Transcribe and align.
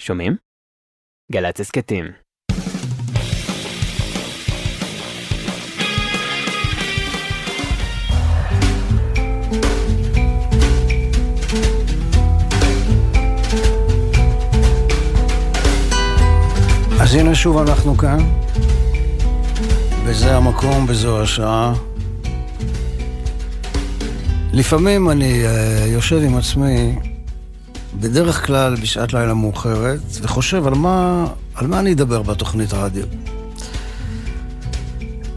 שומעים? 0.00 0.36
גל"צ 1.32 1.60
הסכתים. 1.60 2.04
אז 17.00 17.14
הנה 17.14 17.34
שוב 17.34 17.68
אנחנו 17.68 17.96
כאן, 17.96 18.18
וזה 20.04 20.36
המקום, 20.36 20.84
וזו 20.88 21.22
השעה. 21.22 21.74
לפעמים 24.52 25.10
אני 25.10 25.42
uh, 25.44 25.48
יושב 25.86 26.16
עם 26.22 26.36
עצמי, 26.36 26.96
בדרך 28.00 28.46
כלל 28.46 28.76
בשעת 28.76 29.12
לילה 29.12 29.34
מאוחרת, 29.34 30.00
וחושב 30.22 30.66
על 30.66 30.74
מה, 30.74 31.26
על 31.54 31.66
מה 31.66 31.80
אני 31.80 31.92
אדבר 31.92 32.22
בתוכנית 32.22 32.72
רדיו. 32.74 33.06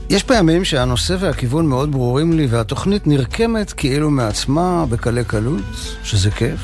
יש 0.10 0.24
פעמים 0.24 0.66
שהנושא 0.66 1.16
והכיוון 1.20 1.66
מאוד 1.66 1.92
ברורים 1.92 2.34
לי, 2.34 2.48
והתוכנית 2.48 3.08
נרקמת 3.08 3.74
כאילו 3.74 4.10
מעצמה 4.10 4.86
בקלי 4.90 5.24
קלות, 5.26 5.64
שזה 6.04 6.32
כיף. 6.32 6.60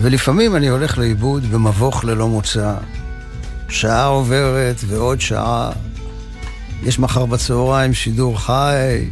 ולפעמים 0.00 0.56
אני 0.56 0.68
הולך 0.68 0.98
לאיבוד 0.98 1.44
במבוך 1.44 2.04
ללא 2.04 2.28
מוצא. 2.28 2.74
שעה 3.68 4.06
עוברת 4.06 4.76
ועוד 4.86 5.20
שעה. 5.20 5.70
יש 6.82 6.98
מחר 6.98 7.26
בצהריים 7.26 7.94
שידור 7.94 8.40
חי, 8.40 9.04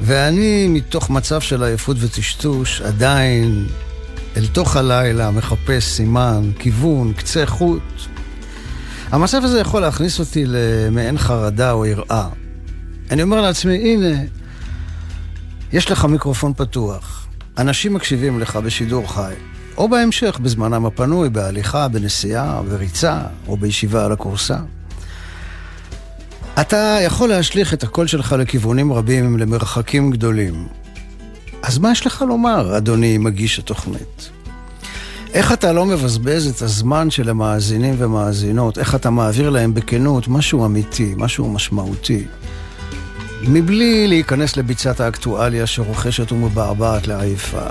ואני, 0.00 0.68
מתוך 0.68 1.10
מצב 1.10 1.40
של 1.40 1.62
עייפות 1.62 1.96
וטשטוש, 2.00 2.80
עדיין 2.80 3.66
אל 4.36 4.46
תוך 4.46 4.76
הלילה 4.76 5.30
מחפש 5.30 5.84
סימן, 5.84 6.50
כיוון, 6.58 7.12
קצה 7.12 7.46
חוט. 7.46 7.82
המצב 9.10 9.44
הזה 9.44 9.60
יכול 9.60 9.82
להכניס 9.82 10.20
אותי 10.20 10.44
למעין 10.46 11.18
חרדה 11.18 11.72
או 11.72 11.86
יראה. 11.86 12.28
אני 13.10 13.22
אומר 13.22 13.40
לעצמי, 13.40 13.74
הנה, 13.74 14.20
יש 15.72 15.90
לך 15.90 16.04
מיקרופון 16.04 16.52
פתוח, 16.56 17.26
אנשים 17.58 17.94
מקשיבים 17.94 18.40
לך 18.40 18.56
בשידור 18.56 19.14
חי, 19.14 19.34
או 19.76 19.88
בהמשך, 19.88 20.38
בזמנם 20.42 20.86
הפנוי, 20.86 21.28
בהליכה, 21.28 21.88
בנסיעה, 21.88 22.62
בריצה, 22.62 23.20
או 23.48 23.56
בישיבה 23.56 24.04
על 24.04 24.12
הכורסה. 24.12 24.58
אתה 26.60 26.98
יכול 27.02 27.28
להשליך 27.28 27.74
את 27.74 27.82
הקול 27.82 28.06
שלך 28.06 28.32
לכיוונים 28.32 28.92
רבים, 28.92 29.38
למרחקים 29.38 30.10
גדולים. 30.10 30.66
אז 31.62 31.78
מה 31.78 31.92
יש 31.92 32.06
לך 32.06 32.24
לומר, 32.28 32.76
אדוני 32.76 33.18
מגיש 33.18 33.58
התוכנית? 33.58 34.35
איך 35.32 35.52
אתה 35.52 35.72
לא 35.72 35.86
מבזבז 35.86 36.46
את 36.46 36.62
הזמן 36.62 37.10
של 37.10 37.28
המאזינים 37.28 37.94
ומאזינות? 37.98 38.78
איך 38.78 38.94
אתה 38.94 39.10
מעביר 39.10 39.50
להם 39.50 39.74
בכנות 39.74 40.28
משהו 40.28 40.66
אמיתי, 40.66 41.14
משהו 41.16 41.52
משמעותי? 41.52 42.24
מבלי 43.42 44.08
להיכנס 44.08 44.56
לביצת 44.56 45.00
האקטואליה 45.00 45.66
שרוכשת 45.66 46.32
ומבעבעת 46.32 47.06
לעייפה. 47.06 47.66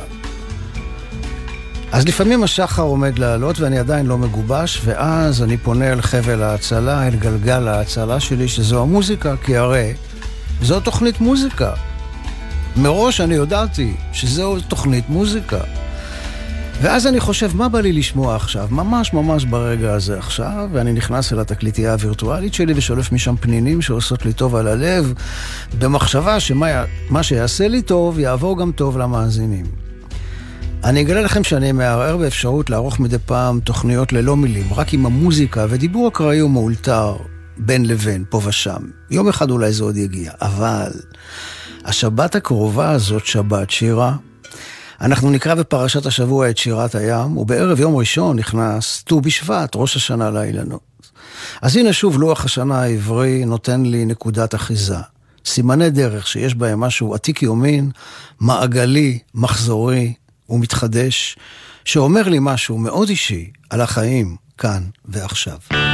אז 1.92 2.08
לפעמים 2.08 2.44
השחר 2.44 2.82
עומד 2.82 3.20
לעלות 3.20 3.60
ואני 3.60 3.80
עדיין 3.80 4.06
לא 4.06 4.18
מגובש, 4.18 4.82
ואז 4.86 5.44
אני 5.44 5.58
פונה 5.58 5.92
אל 5.92 6.02
חבל 6.02 6.44
ההצלה, 6.44 7.08
אל 7.08 7.16
גלגל 7.16 7.68
ההצלה 7.68 8.20
שלי, 8.20 8.48
שזו 8.48 8.82
המוזיקה, 8.82 9.36
כי 9.44 9.58
הרי 9.58 9.94
זו 10.62 10.80
תוכנית 10.80 11.22
מוזיקה. 11.22 11.74
מראש 12.78 13.22
אני 13.22 13.36
הודעתי 13.36 13.94
שזו 14.14 14.58
תוכנית 14.68 15.10
מוזיקה. 15.10 15.60
ואז 16.82 17.08
אני 17.08 17.20
חושב, 17.20 17.56
מה 17.56 17.70
בא 17.70 17.80
לי 17.80 17.94
לשמוע 17.94 18.36
עכשיו? 18.36 18.68
ממש 18.72 19.14
ממש 19.14 19.46
ברגע 19.46 19.94
הזה 19.94 20.18
עכשיו, 20.18 20.70
ואני 20.72 20.94
נכנס 20.94 21.34
אל 21.34 21.40
התקליטייה 21.40 21.92
הווירטואלית 21.92 22.54
שלי 22.54 22.74
ושולף 22.76 23.12
משם 23.12 23.36
פנינים 23.40 23.82
שעושות 23.82 24.26
לי 24.26 24.34
טוב 24.34 24.56
על 24.56 24.68
הלב, 24.68 25.14
במחשבה 25.80 26.40
שמה 26.40 27.24
שיעשה 27.24 27.68
לי 27.68 27.82
טוב, 27.82 28.20
יעבור 28.20 28.60
גם 28.60 28.72
טוב 28.72 28.98
למאזינים. 28.98 29.66
אני 30.84 31.02
אגלה 31.02 31.22
לכם 31.22 31.44
שאני 31.44 31.72
מערער 31.72 32.18
באפשרות 32.18 32.70
לערוך 32.70 33.00
מדי 33.00 33.18
פעם 33.26 33.60
תוכניות 33.60 34.14
ללא 34.14 34.36
מילים, 34.36 34.74
רק 34.76 34.94
עם 34.94 35.06
המוזיקה 35.06 35.66
ודיבור 35.70 36.08
אקראי 36.08 36.42
ומאולתר 36.42 37.16
בין 37.58 37.86
לבין, 37.86 38.24
פה 38.30 38.42
ושם. 38.46 38.82
יום 39.12 39.28
אחד 39.28 39.52
אולי 39.52 39.72
זה 39.72 39.84
עוד 39.84 39.98
יגיע, 39.98 40.32
אבל 40.42 40.92
השבת 41.86 42.36
הקרובה 42.36 42.92
הזאת, 42.92 43.26
שבת 43.26 43.70
שירה, 43.70 44.16
אנחנו 45.02 45.32
נקרא 45.32 45.56
בפרשת 45.56 46.06
השבוע 46.06 46.50
את 46.50 46.58
שירת 46.58 46.96
הים, 46.96 47.38
ובערב 47.38 47.80
יום 47.80 47.96
ראשון 47.96 48.40
נכנס 48.40 49.04
ט"ו 49.04 49.22
בשבט, 49.22 49.72
ראש 49.76 49.96
השנה 49.96 50.30
לאילנות. 50.30 50.82
אז 51.62 51.76
הנה 51.76 51.94
שוב 51.94 52.20
לוח 52.20 52.46
השנה 52.46 52.82
העברי 52.82 53.46
נותן 53.46 53.82
לי 53.82 54.06
נקודת 54.06 54.56
אחיזה. 54.56 54.98
סימני 55.46 55.90
דרך 55.90 56.28
שיש 56.28 56.56
בהם 56.56 56.80
משהו 56.80 57.16
עתיק 57.16 57.44
יומין, 57.44 57.92
מעגלי, 58.40 59.20
מחזורי 59.34 60.14
ומתחדש, 60.50 61.38
שאומר 61.86 62.30
לי 62.30 62.38
משהו 62.42 62.78
מאוד 62.78 63.10
אישי 63.10 63.52
על 63.70 63.82
החיים 63.82 64.36
כאן 64.58 64.84
ועכשיו. 65.06 65.85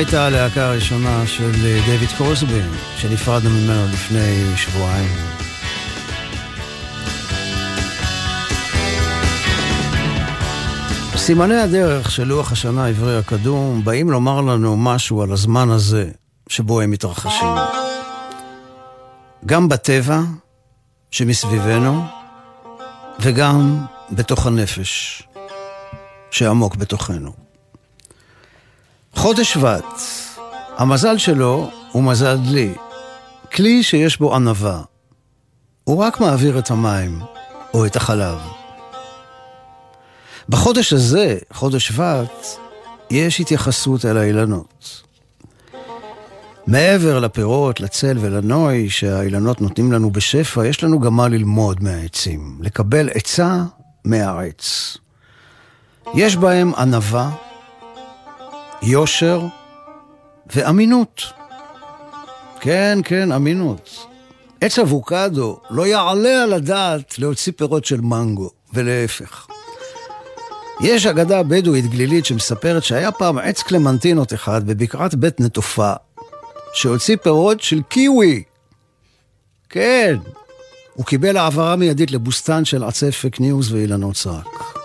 הייתה 0.00 0.26
הלהקה 0.26 0.68
הראשונה 0.68 1.26
של 1.26 1.50
אה, 1.64 1.80
דייוויד 1.86 2.08
קורסבי, 2.18 2.60
שנפרדנו 2.96 3.50
ממנו 3.50 3.86
לפני 3.92 4.56
שבועיים. 4.56 5.08
סימני 11.16 11.54
הדרך 11.54 12.10
של 12.10 12.24
לוח 12.24 12.52
השנה 12.52 12.84
העברי 12.84 13.18
הקדום 13.18 13.84
באים 13.84 14.10
לומר 14.10 14.40
לנו 14.40 14.76
משהו 14.76 15.22
על 15.22 15.32
הזמן 15.32 15.70
הזה 15.70 16.10
שבו 16.48 16.80
הם 16.80 16.90
מתרחשים. 16.90 17.48
גם 19.46 19.68
בטבע 19.68 20.20
שמסביבנו 21.10 22.04
וגם 23.20 23.84
בתוך 24.12 24.46
הנפש 24.46 25.22
שעמוק 26.30 26.76
בתוכנו. 26.76 27.49
חודש 29.14 29.52
שבט, 29.52 29.84
המזל 30.76 31.18
שלו 31.18 31.70
הוא 31.92 32.02
מזל 32.02 32.36
דלי, 32.36 32.74
כלי 33.52 33.82
שיש 33.82 34.18
בו 34.18 34.34
ענווה. 34.34 34.82
הוא 35.84 35.98
רק 35.98 36.20
מעביר 36.20 36.58
את 36.58 36.70
המים 36.70 37.20
או 37.74 37.86
את 37.86 37.96
החלב. 37.96 38.38
בחודש 40.48 40.92
הזה, 40.92 41.38
חודש 41.52 41.88
שבט, 41.88 42.46
יש 43.10 43.40
התייחסות 43.40 44.04
אל 44.04 44.16
האילנות. 44.16 45.02
מעבר 46.66 47.18
לפירות, 47.18 47.80
לצל 47.80 48.18
ולנוי 48.20 48.90
שהאילנות 48.90 49.60
נותנים 49.60 49.92
לנו 49.92 50.10
בשפע, 50.10 50.66
יש 50.66 50.84
לנו 50.84 51.00
גם 51.00 51.14
מה 51.14 51.28
ללמוד 51.28 51.82
מהעצים, 51.82 52.58
לקבל 52.60 53.08
עצה 53.14 53.62
מהעץ. 54.04 54.96
יש 56.14 56.36
בהם 56.36 56.74
ענווה, 56.74 57.30
יושר 58.82 59.46
ואמינות. 60.54 61.22
כן, 62.60 62.98
כן, 63.04 63.32
אמינות. 63.32 64.06
עץ 64.60 64.78
אבוקדו 64.78 65.60
לא 65.70 65.86
יעלה 65.86 66.42
על 66.42 66.52
הדעת 66.52 67.18
להוציא 67.18 67.52
פירות 67.56 67.84
של 67.84 68.00
מנגו, 68.00 68.50
ולהפך. 68.72 69.46
יש 70.80 71.06
אגדה 71.06 71.42
בדואית 71.42 71.86
גלילית 71.86 72.26
שמספרת 72.26 72.84
שהיה 72.84 73.12
פעם 73.12 73.38
עץ 73.38 73.62
קלמנטינות 73.62 74.34
אחד 74.34 74.66
בבקעת 74.66 75.14
בית 75.14 75.40
נטופה, 75.40 75.92
שהוציא 76.72 77.16
פירות 77.16 77.60
של 77.60 77.82
קיווי. 77.82 78.42
כן, 79.68 80.16
הוא 80.94 81.06
קיבל 81.06 81.36
העברה 81.36 81.76
מיידית 81.76 82.10
לבוסתן 82.10 82.64
של 82.64 82.84
עצי 82.84 83.12
פק 83.12 83.40
ניוז 83.40 83.72
ואילנות 83.72 84.16
סרק. 84.16 84.79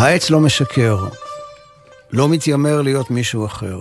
העץ 0.00 0.30
לא 0.30 0.40
משקר, 0.40 1.06
לא 2.12 2.28
מתיימר 2.28 2.82
להיות 2.82 3.10
מישהו 3.10 3.46
אחר. 3.46 3.80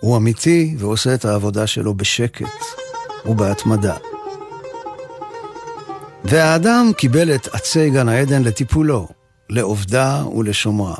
הוא 0.00 0.16
אמיתי 0.16 0.74
ועושה 0.78 1.14
את 1.14 1.24
העבודה 1.24 1.66
שלו 1.66 1.94
בשקט 1.94 2.64
ובהתמדה. 3.24 3.96
והאדם 6.24 6.90
קיבל 6.96 7.34
את 7.34 7.48
עצי 7.54 7.90
גן 7.90 8.08
העדן 8.08 8.42
לטיפולו, 8.42 9.08
לעובדה 9.50 10.22
ולשומרה. 10.36 10.96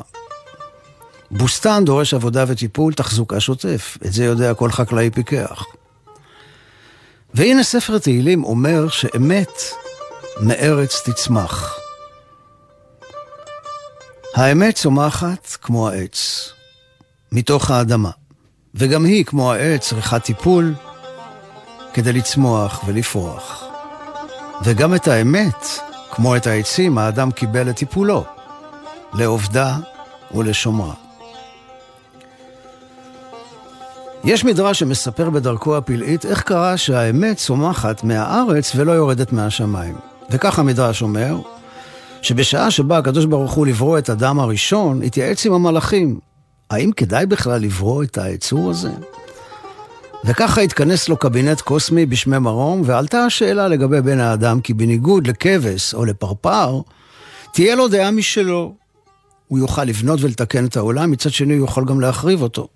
בוסתן 1.31 1.83
דורש 1.85 2.13
עבודה 2.13 2.45
וטיפול, 2.47 2.93
תחזוקה 2.93 3.39
שוטף. 3.39 3.97
את 4.05 4.13
זה 4.13 4.25
יודע 4.25 4.53
כל 4.53 4.71
חקלאי 4.71 5.09
פיקח. 5.09 5.65
והנה 7.33 7.63
ספר 7.63 7.97
תהילים 7.97 8.43
אומר 8.43 8.89
שאמת 8.89 9.61
מארץ 10.41 11.01
תצמח. 11.05 11.80
האמת 14.35 14.75
צומחת 14.75 15.57
כמו 15.61 15.89
העץ, 15.89 16.49
מתוך 17.31 17.71
האדמה, 17.71 18.09
וגם 18.75 19.05
היא, 19.05 19.25
כמו 19.25 19.51
העץ, 19.51 19.89
צריכה 19.89 20.19
טיפול 20.19 20.73
כדי 21.93 22.13
לצמוח 22.13 22.81
ולפרוח. 22.87 23.63
וגם 24.63 24.95
את 24.95 25.07
האמת, 25.07 25.67
כמו 26.11 26.35
את 26.35 26.47
העצים, 26.47 26.97
האדם 26.97 27.31
קיבל 27.31 27.69
את 27.69 27.75
טיפולו, 27.75 28.23
לעובדה 29.13 29.77
ולשומרה. 30.35 30.93
יש 34.23 34.45
מדרש 34.45 34.79
שמספר 34.79 35.29
בדרכו 35.29 35.77
הפלאית 35.77 36.25
איך 36.25 36.41
קרה 36.41 36.77
שהאמת 36.77 37.37
צומחת 37.37 38.03
מהארץ 38.03 38.71
ולא 38.75 38.91
יורדת 38.91 39.31
מהשמיים. 39.31 39.95
וכך 40.29 40.59
המדרש 40.59 41.01
אומר, 41.01 41.39
שבשעה 42.21 42.71
שבא 42.71 42.97
הקדוש 42.97 43.25
ברוך 43.25 43.51
הוא 43.51 43.67
לברוא 43.67 43.97
את 43.97 44.09
אדם 44.09 44.39
הראשון, 44.39 45.01
התייעץ 45.03 45.45
עם 45.45 45.53
המלאכים. 45.53 46.19
האם 46.69 46.91
כדאי 46.91 47.25
בכלל 47.25 47.61
לברוא 47.61 48.03
את 48.03 48.17
היצור 48.17 48.69
הזה? 48.69 48.91
וככה 50.25 50.61
התכנס 50.61 51.09
לו 51.09 51.17
קבינט 51.17 51.61
קוסמי 51.61 52.05
בשמי 52.05 52.39
מרום, 52.39 52.81
ועלתה 52.85 53.25
השאלה 53.25 53.67
לגבי 53.67 54.01
בן 54.01 54.19
האדם, 54.19 54.61
כי 54.61 54.73
בניגוד 54.73 55.27
לכבש 55.27 55.93
או 55.93 56.05
לפרפר, 56.05 56.81
תהיה 57.53 57.75
לו 57.75 57.87
דעה 57.87 58.11
משלו. 58.11 58.73
הוא 59.47 59.59
יוכל 59.59 59.83
לבנות 59.83 60.19
ולתקן 60.21 60.65
את 60.65 60.77
העולם, 60.77 61.11
מצד 61.11 61.31
שני 61.31 61.57
הוא 61.57 61.67
יכול 61.67 61.85
גם 61.85 62.01
להחריב 62.01 62.41
אותו. 62.41 62.67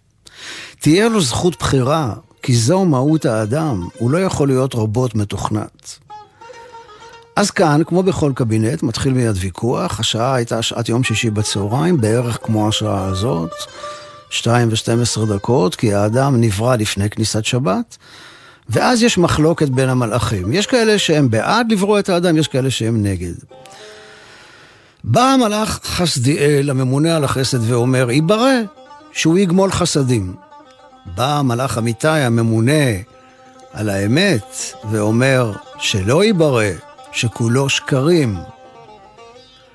תהיה 0.80 1.10
לו 1.10 1.22
זכות 1.22 1.60
בחירה, 1.60 2.14
כי 2.42 2.56
זו 2.56 2.86
מהות 2.86 3.26
האדם, 3.26 3.88
הוא 4.00 4.12
לא 4.12 4.18
יכול 4.18 4.48
להיות 4.48 4.74
רובוט 4.74 5.16
מתוכנת. 5.16 6.05
אז 7.36 7.52
כאן, 7.52 7.82
כמו 7.86 8.04
בכל 8.04 8.32
קבינט, 8.36 8.84
מתחיל 8.84 9.14
מיד 9.14 9.36
ויכוח. 9.40 10.00
השעה 10.00 10.36
הייתה 10.36 10.62
שעת 10.62 10.90
יום 10.90 11.04
שישי 11.04 11.30
בצהריים, 11.30 12.02
בערך 12.02 12.38
כמו 12.44 12.68
השעה 12.68 13.06
הזאת, 13.06 13.52
שתיים 14.30 14.68
ושתים 14.72 15.02
עשרה 15.02 15.26
דקות, 15.26 15.76
כי 15.76 15.94
האדם 15.94 16.42
נברא 16.42 16.76
לפני 16.76 17.10
כניסת 17.10 17.46
שבת. 17.46 17.98
ואז 18.70 19.04
יש 19.04 19.18
מחלוקת 19.18 19.70
בין 19.70 19.90
המלאכים. 19.90 20.54
יש 20.54 20.68
כאלה 20.68 21.00
שהם 21.00 21.30
בעד 21.30 21.72
לברוא 21.72 22.00
את 22.00 22.10
האדם, 22.10 22.38
יש 22.38 22.48
כאלה 22.48 22.72
שהם 22.72 23.04
נגד. 23.04 23.34
בא 25.04 25.24
המלאך 25.24 25.80
חסדיאל, 25.84 26.70
הממונה 26.70 27.16
על 27.16 27.24
החסד, 27.24 27.72
ואומר, 27.72 28.12
ייברא, 28.12 28.54
שהוא 29.12 29.38
יגמול 29.38 29.72
חסדים. 29.72 30.36
בא 31.16 31.38
המלאך 31.38 31.78
אמיתי, 31.78 32.08
הממונה 32.08 32.92
על 33.74 33.90
האמת, 33.90 34.56
ואומר, 34.92 35.52
שלא 35.80 36.24
ייברא, 36.24 36.66
שכולו 37.16 37.70
שקרים. 37.70 38.38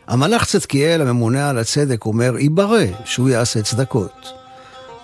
המלאך 0.06 0.44
צדקיאל, 0.44 1.00
הממונה 1.00 1.50
על 1.50 1.58
הצדק, 1.58 2.04
אומר, 2.04 2.38
ייברא 2.38 2.84
שהוא 3.04 3.28
יעשה 3.28 3.62
צדקות. 3.62 4.32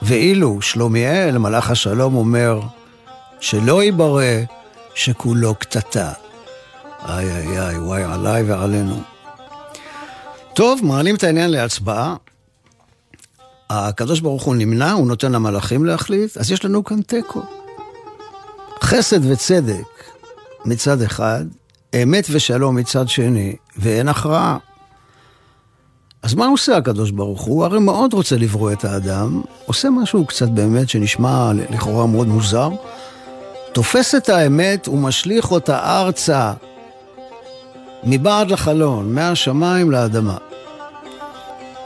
ואילו 0.03 0.63
שלומיאל, 0.63 1.39
מלאך 1.39 1.71
השלום, 1.71 2.15
אומר, 2.15 2.61
שלא 3.41 3.83
ייברא 3.83 4.23
שכולו 4.95 5.55
קטטה. 5.55 6.13
איי 7.09 7.37
איי 7.37 7.61
איי, 7.61 7.79
וואי 7.79 8.03
עליי 8.03 8.43
ועלינו. 8.43 9.03
טוב, 10.55 10.81
מעלים 10.85 11.15
את 11.15 11.25
העניין 11.25 11.51
להצבעה. 11.51 12.17
הקדוש 13.71 14.21
ברוך 14.21 14.43
הוא 14.43 14.55
נמנע, 14.55 14.93
הוא 14.93 15.07
נותן 15.07 15.33
למלאכים 15.33 15.85
להחליט, 15.85 16.37
אז 16.37 16.51
יש 16.51 16.65
לנו 16.65 16.85
כאן 16.85 17.03
תיקו. 17.03 17.43
חסד 18.83 19.31
וצדק 19.31 20.05
מצד 20.65 21.03
אחד, 21.03 21.45
אמת 22.03 22.27
ושלום 22.31 22.77
מצד 22.77 23.09
שני, 23.09 23.57
ואין 23.77 24.09
הכרעה. 24.09 24.57
אז 26.23 26.35
מה 26.35 26.47
עושה 26.47 26.77
הקדוש 26.77 27.11
ברוך 27.11 27.43
הוא? 27.43 27.65
הרי 27.65 27.79
מאוד 27.81 28.13
רוצה 28.13 28.37
לברוא 28.37 28.73
את 28.73 28.85
האדם, 28.85 29.43
עושה 29.67 29.91
משהו 29.91 30.27
קצת 30.27 30.49
באמת 30.49 30.89
שנשמע 30.89 31.53
לכאורה 31.71 32.07
מאוד 32.07 32.29
מוזר, 32.29 32.69
תופס 33.73 34.15
את 34.15 34.29
האמת 34.29 34.89
ומשליך 34.89 35.51
אותה 35.51 36.01
ארצה 36.01 36.53
מבעד 38.05 38.51
לחלון, 38.51 39.15
מהשמיים 39.15 39.91
לאדמה. 39.91 40.37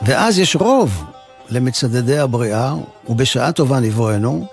ואז 0.03 0.39
יש 0.39 0.57
רוב 0.57 1.05
למצדדי 1.51 2.19
הבריאה, 2.19 2.75
ובשעה 3.09 3.53
טובה 3.53 3.81
נבראנו, 3.81 4.47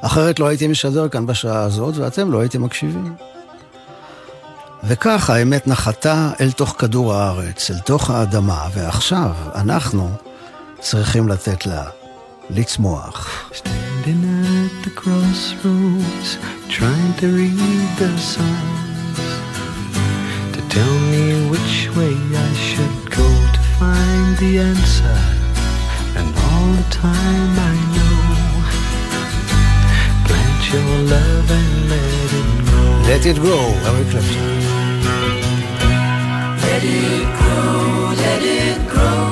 אחרת 0.00 0.40
לא 0.40 0.46
הייתי 0.46 0.66
משדר 0.66 1.08
כאן 1.08 1.26
בשעה 1.26 1.62
הזאת, 1.62 1.96
ואתם 1.96 2.32
לא 2.32 2.40
הייתם 2.40 2.62
מקשיבים. 2.62 3.14
וכך 4.86 5.30
האמת 5.30 5.66
נחתה 5.66 6.30
אל 6.40 6.52
תוך 6.52 6.74
כדור 6.78 7.14
הארץ, 7.14 7.70
אל 7.70 7.78
תוך 7.78 8.10
האדמה, 8.10 8.66
ועכשיו 8.74 9.30
אנחנו 9.54 10.10
צריכים 10.80 11.28
לתת 11.28 11.66
לה 11.66 11.84
לצמוח. 12.50 13.50
Standing 13.52 14.24
at 14.24 14.86
the 14.86 14.90
crossroads, 15.00 16.28
trying 16.68 17.12
to 17.20 17.26
read 17.40 17.88
the 18.00 18.10
signs, 18.34 19.20
to 20.54 20.60
tell 20.74 20.96
me 21.12 21.24
which 21.52 21.76
way 21.96 22.14
I 22.48 22.50
should 22.68 22.98
go 23.20 23.28
to 23.56 23.60
find 23.78 24.30
the 24.42 24.52
answer, 24.72 25.18
and 26.18 26.28
all 26.46 26.70
the 26.80 26.88
time 27.06 27.52
I 27.72 27.74
know, 27.94 28.16
plant 30.26 30.62
your 30.72 30.92
love 31.14 31.48
and 31.58 31.72
let 31.90 32.30
it. 32.40 32.53
Let 33.06 33.26
it 33.26 33.36
grow, 33.36 33.66
Eric 33.84 34.08
Clapton. 34.08 34.64
Let 36.62 36.82
it 36.84 37.26
grow, 37.38 38.14
let 38.16 38.42
it 38.42 38.88
grow. 38.88 39.23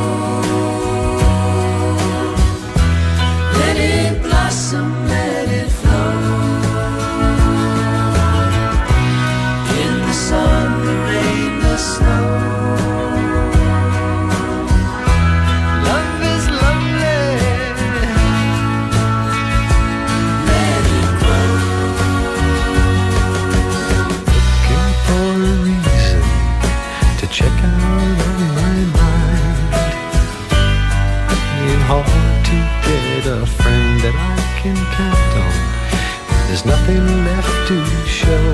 quite 33.23 33.43
a 33.43 33.47
friend 33.47 34.01
that 34.01 34.15
I 34.15 34.61
can 34.61 34.75
count 34.75 35.35
on. 35.47 36.49
There's 36.49 36.65
nothing 36.65 37.07
left 37.25 37.69
to 37.69 37.85
show. 38.07 38.45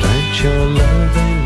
Plant 0.00 0.42
your 0.42 0.66
love 0.66 1.41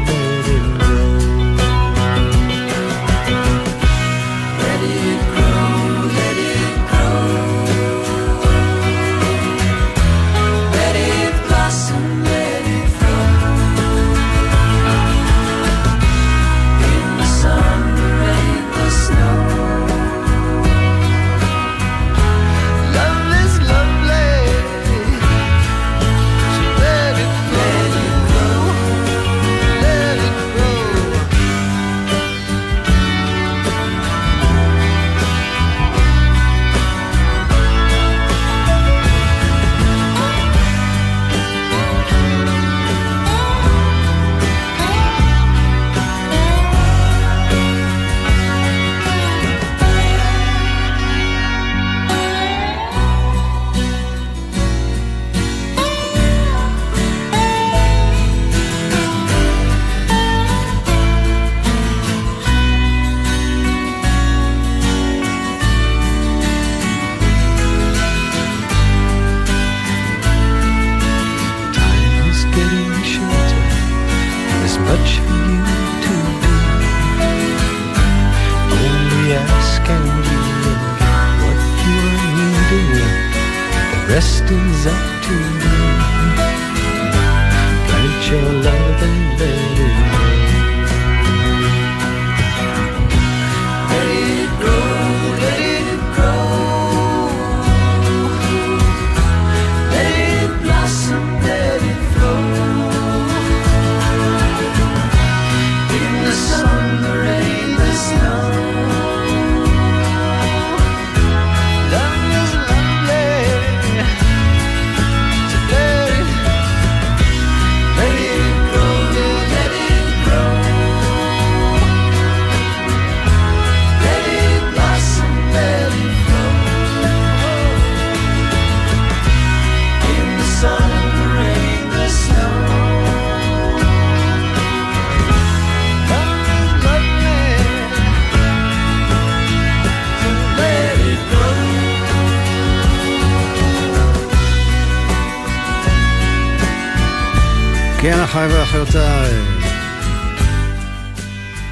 אחיי 148.15 148.47
ואחיותיי, 148.47 149.31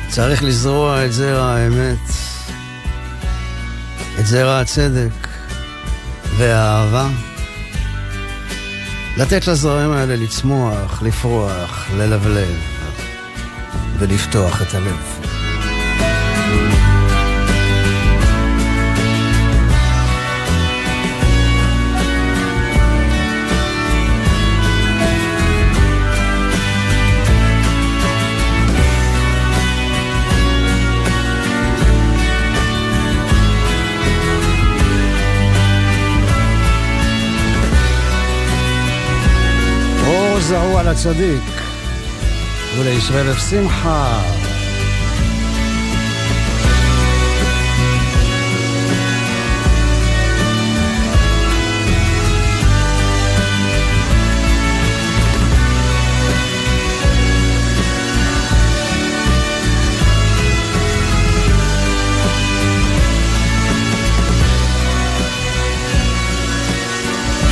צריך 0.08 0.42
לזרוע 0.42 1.04
את 1.04 1.12
זרע 1.12 1.44
האמת, 1.44 2.10
את 4.20 4.26
זרע 4.26 4.60
הצדק 4.60 5.28
והאהבה, 6.36 7.08
לתת 9.16 9.46
לזרעים 9.46 9.92
האלה 9.92 10.16
לצמוח, 10.16 11.02
לפרוח, 11.02 11.88
ללבלב 11.96 12.58
ולפתוח 13.98 14.62
את 14.62 14.74
הלב. 14.74 15.13
זכרה 40.84 40.92
לצדיק 40.92 41.62
ולישראל 42.78 43.34
שמחה. 43.34 44.22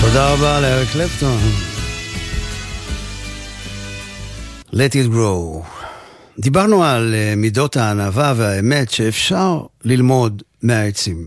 תודה 0.00 0.32
רבה 0.32 0.60
לאריק 0.60 0.90
קלפטון. 0.92 1.71
Let 4.74 4.94
it 4.94 5.14
grow. 5.14 5.66
דיברנו 6.38 6.84
על 6.84 7.14
אה, 7.14 7.34
מידות 7.36 7.76
הענווה 7.76 8.34
והאמת 8.36 8.90
שאפשר 8.90 9.60
ללמוד 9.84 10.42
מהעצים. 10.62 11.26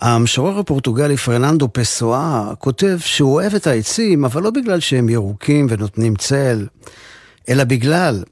המשורר 0.00 0.58
הפורטוגלי 0.58 1.16
פרננדו 1.16 1.68
פסואה 1.72 2.52
כותב 2.58 2.98
שהוא 3.00 3.34
אוהב 3.34 3.54
את 3.54 3.66
העצים, 3.66 4.24
אבל 4.24 4.42
לא 4.42 4.50
בגלל 4.50 4.80
שהם 4.80 5.08
ירוקים 5.08 5.66
ונותנים 5.70 6.16
צל, 6.16 6.66
אלא 7.48 7.64
בגלל 7.64 8.24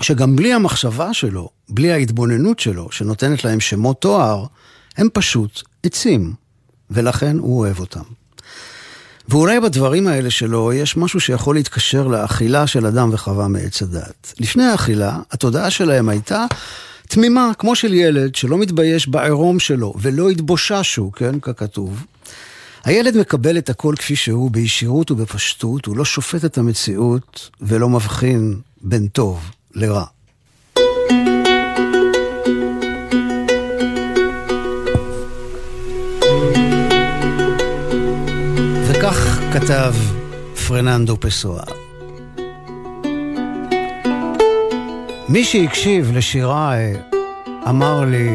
שגם 0.00 0.36
בלי 0.36 0.52
המחשבה 0.52 1.14
שלו, 1.14 1.48
בלי 1.68 1.92
ההתבוננות 1.92 2.58
שלו, 2.58 2.90
שנותנת 2.90 3.44
להם 3.44 3.60
שמות 3.60 4.00
תואר, 4.00 4.44
הם 4.96 5.08
פשוט 5.12 5.62
עצים, 5.82 6.32
ולכן 6.90 7.38
הוא 7.38 7.58
אוהב 7.58 7.80
אותם. 7.80 8.02
ואולי 9.28 9.60
בדברים 9.60 10.06
האלה 10.06 10.30
שלו 10.30 10.72
יש 10.72 10.96
משהו 10.96 11.20
שיכול 11.20 11.54
להתקשר 11.56 12.06
לאכילה 12.06 12.66
של 12.66 12.86
אדם 12.86 13.10
וחווה 13.12 13.48
מעץ 13.48 13.82
הדת. 13.82 14.34
לפני 14.40 14.64
האכילה, 14.64 15.18
התודעה 15.30 15.70
שלהם 15.70 16.08
הייתה 16.08 16.46
תמימה, 17.08 17.50
כמו 17.58 17.76
של 17.76 17.94
ילד 17.94 18.34
שלא 18.34 18.58
מתבייש 18.58 19.08
בעירום 19.08 19.58
שלו, 19.58 19.94
ולא 20.00 20.30
התבוששו, 20.30 21.12
כן, 21.12 21.40
ככתוב. 21.40 22.04
הילד 22.84 23.16
מקבל 23.16 23.58
את 23.58 23.70
הכל 23.70 23.94
כפי 23.98 24.16
שהוא, 24.16 24.50
בישירות 24.50 25.10
ובפשטות, 25.10 25.86
הוא 25.86 25.96
לא 25.96 26.04
שופט 26.04 26.44
את 26.44 26.58
המציאות 26.58 27.50
ולא 27.60 27.88
מבחין 27.88 28.60
בין 28.82 29.08
טוב 29.08 29.50
לרע. 29.74 30.04
וכך 38.98 39.38
כתב 39.52 39.94
פרננדו 40.68 41.20
פסואה. 41.20 41.64
מי 45.28 45.44
שהקשיב 45.44 46.16
לשיריי 46.16 46.96
אמר 47.68 48.04
לי, 48.04 48.30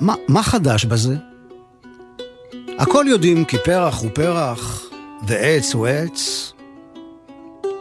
מה, 0.00 0.14
מה 0.28 0.42
חדש 0.42 0.84
בזה? 0.84 1.16
הכל 2.78 3.04
יודעים 3.08 3.44
כי 3.44 3.56
פרח 3.64 4.00
הוא 4.00 4.10
פרח 4.14 4.90
ועץ 5.26 5.74
הוא 5.74 5.86
עץ, 5.86 6.52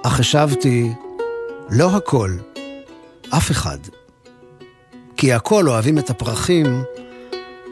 אך 0.03 0.19
השבתי, 0.19 0.89
לא 1.69 1.95
הכל, 1.95 2.31
אף 3.29 3.51
אחד. 3.51 3.79
כי 5.17 5.33
הכל 5.33 5.67
אוהבים 5.67 5.97
את 5.97 6.09
הפרחים 6.09 6.83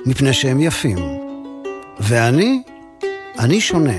מפני 0.06 0.34
שהם 0.34 0.60
יפים. 0.60 0.98
ואני, 2.00 2.64
אני 3.40 3.62
שונה. 3.62 3.98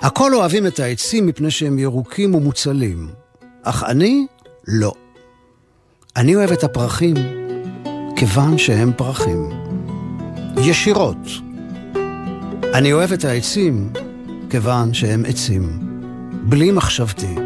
הכל 0.00 0.34
אוהבים 0.34 0.66
את 0.66 0.80
העצים 0.80 1.26
מפני 1.26 1.50
שהם 1.50 1.78
ירוקים 1.78 2.34
ומוצלים, 2.34 3.08
אך 3.62 3.84
אני, 3.84 4.26
לא. 4.68 4.92
אני 6.16 6.34
אוהב 6.36 6.52
את 6.52 6.64
הפרחים 6.64 7.14
כיוון 8.16 8.58
שהם 8.58 8.92
פרחים. 8.96 9.50
ישירות. 10.56 11.16
אני 12.74 12.92
אוהב 12.92 13.12
את 13.12 13.24
העצים 13.24 13.92
כיוון 14.50 14.94
שהם 14.94 15.24
עצים. 15.28 15.78
בלי 16.42 16.70
מחשבתי. 16.70 17.43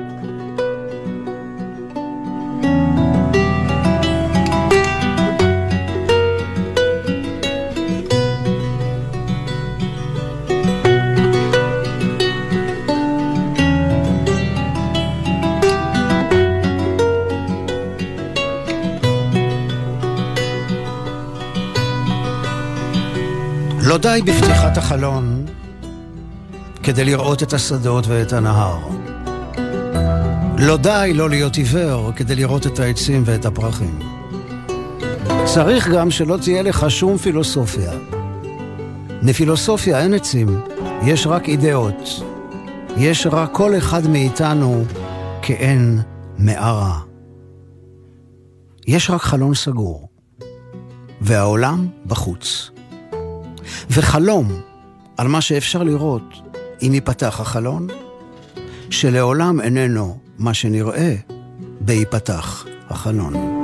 די 23.98 24.20
בפתיחת 24.24 24.76
החלון 24.76 25.46
כדי 26.82 27.04
לראות 27.04 27.42
את 27.42 27.52
השדות 27.52 28.06
ואת 28.06 28.32
הנהר. 28.32 28.78
לא 30.58 30.76
די 30.76 31.12
לא 31.14 31.30
להיות 31.30 31.56
עיוור 31.56 32.12
כדי 32.16 32.34
לראות 32.34 32.66
את 32.66 32.78
העצים 32.78 33.22
ואת 33.26 33.44
הפרחים. 33.44 33.98
צריך 35.44 35.88
גם 35.88 36.10
שלא 36.10 36.36
תהיה 36.42 36.62
לך 36.62 36.90
שום 36.90 37.16
פילוסופיה. 37.16 37.92
לפילוסופיה 39.22 40.00
אין 40.00 40.14
עצים, 40.14 40.60
יש 41.02 41.26
רק 41.26 41.48
אידאות. 41.48 42.22
יש 42.96 43.26
רק 43.26 43.50
כל 43.52 43.78
אחד 43.78 44.06
מאיתנו 44.06 44.84
כאין 45.42 46.00
מערה. 46.38 47.00
יש 48.86 49.10
רק 49.10 49.22
חלון 49.22 49.54
סגור, 49.54 50.08
והעולם 51.20 51.88
בחוץ. 52.06 52.70
וחלום 53.90 54.60
על 55.16 55.28
מה 55.28 55.40
שאפשר 55.40 55.82
לראות 55.82 56.34
אם 56.82 56.94
ייפתח 56.94 57.40
החלון, 57.40 57.86
שלעולם 58.90 59.60
איננו 59.60 60.18
מה 60.38 60.54
שנראה 60.54 61.14
בהיפתח 61.80 62.66
החלון. 62.90 63.57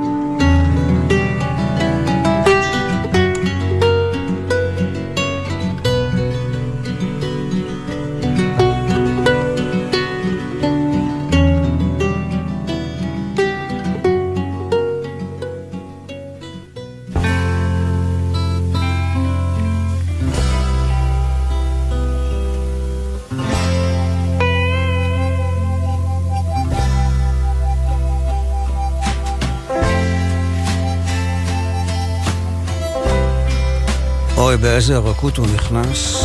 אוי, 34.54 34.56
באיזה 34.56 34.98
רכות 34.98 35.36
הוא 35.36 35.46
נכנס. 35.54 36.24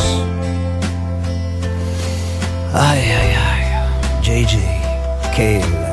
איי, 2.74 3.00
איי, 3.00 3.36
איי, 3.36 3.64
ג'יי 4.22 4.44
ג'יי, 4.44 4.80
קייל. 5.34 5.86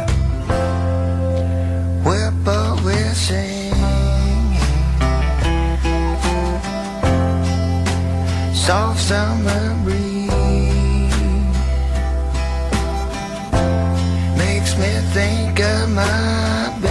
Soft 8.68 9.02
summer 9.10 9.66
breeze 9.84 11.20
makes 14.38 14.72
me 14.82 14.92
think 15.16 15.60
of 15.60 15.90
my 15.90 16.87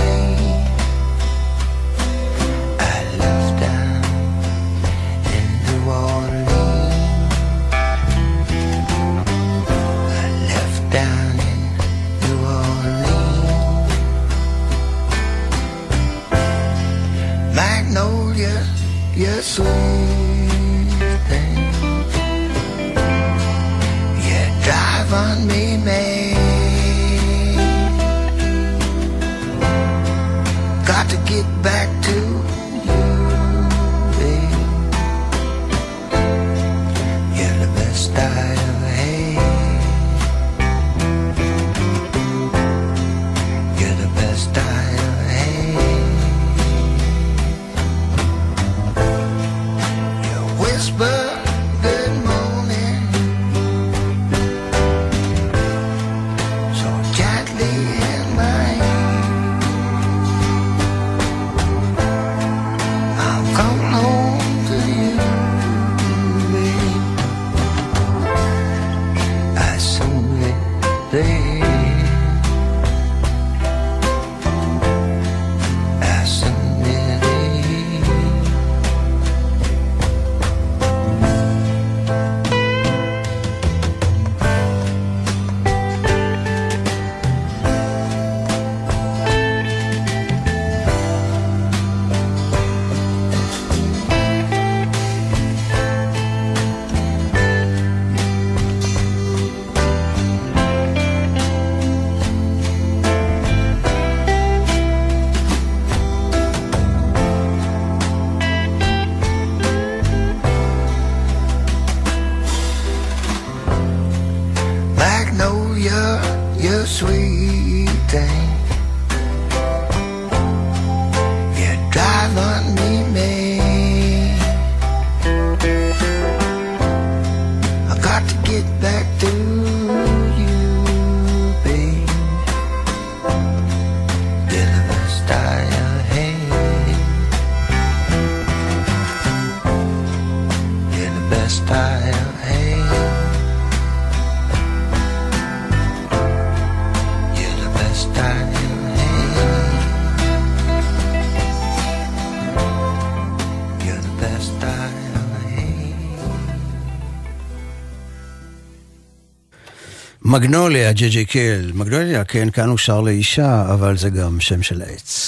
מגנוליה, 160.37 160.91
ג'י 160.91 161.09
ג'י 161.09 161.25
קיל. 161.25 161.71
מגנוליה, 161.73 162.23
כן, 162.23 162.49
כאן 162.49 162.69
הוא 162.69 162.77
שר 162.77 163.01
לאישה, 163.01 163.73
אבל 163.73 163.97
זה 163.97 164.09
גם 164.09 164.39
שם 164.39 164.61
של 164.61 164.81
עץ. 164.81 165.26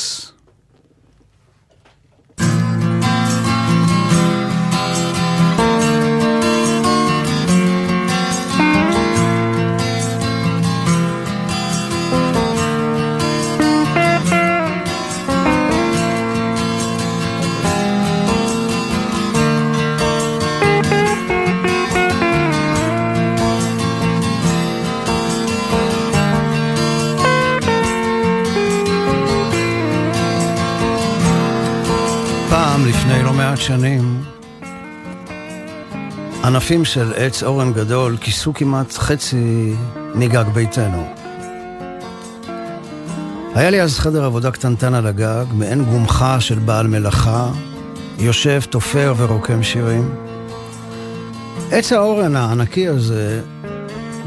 ענפים 36.69 36.86
של 36.86 37.13
עץ 37.15 37.43
אורן 37.43 37.73
גדול 37.73 38.17
כיסו 38.21 38.53
כמעט 38.53 38.93
חצי 38.93 39.73
מגג 40.15 40.43
ביתנו. 40.53 41.08
היה 43.55 43.69
לי 43.69 43.82
אז 43.82 43.99
חדר 43.99 44.25
עבודה 44.25 44.51
קטנטן 44.51 44.93
על 44.93 45.08
הגג, 45.08 45.45
מעין 45.53 45.86
גומחה 45.86 46.39
של 46.39 46.60
בעל 46.60 46.88
מלאכה, 46.88 47.51
יושב, 48.19 48.62
תופר 48.69 49.13
ורוקם 49.17 49.63
שירים. 49.63 50.15
עץ 51.71 51.93
האורן 51.93 52.36
הענקי 52.36 52.88
הזה 52.88 53.41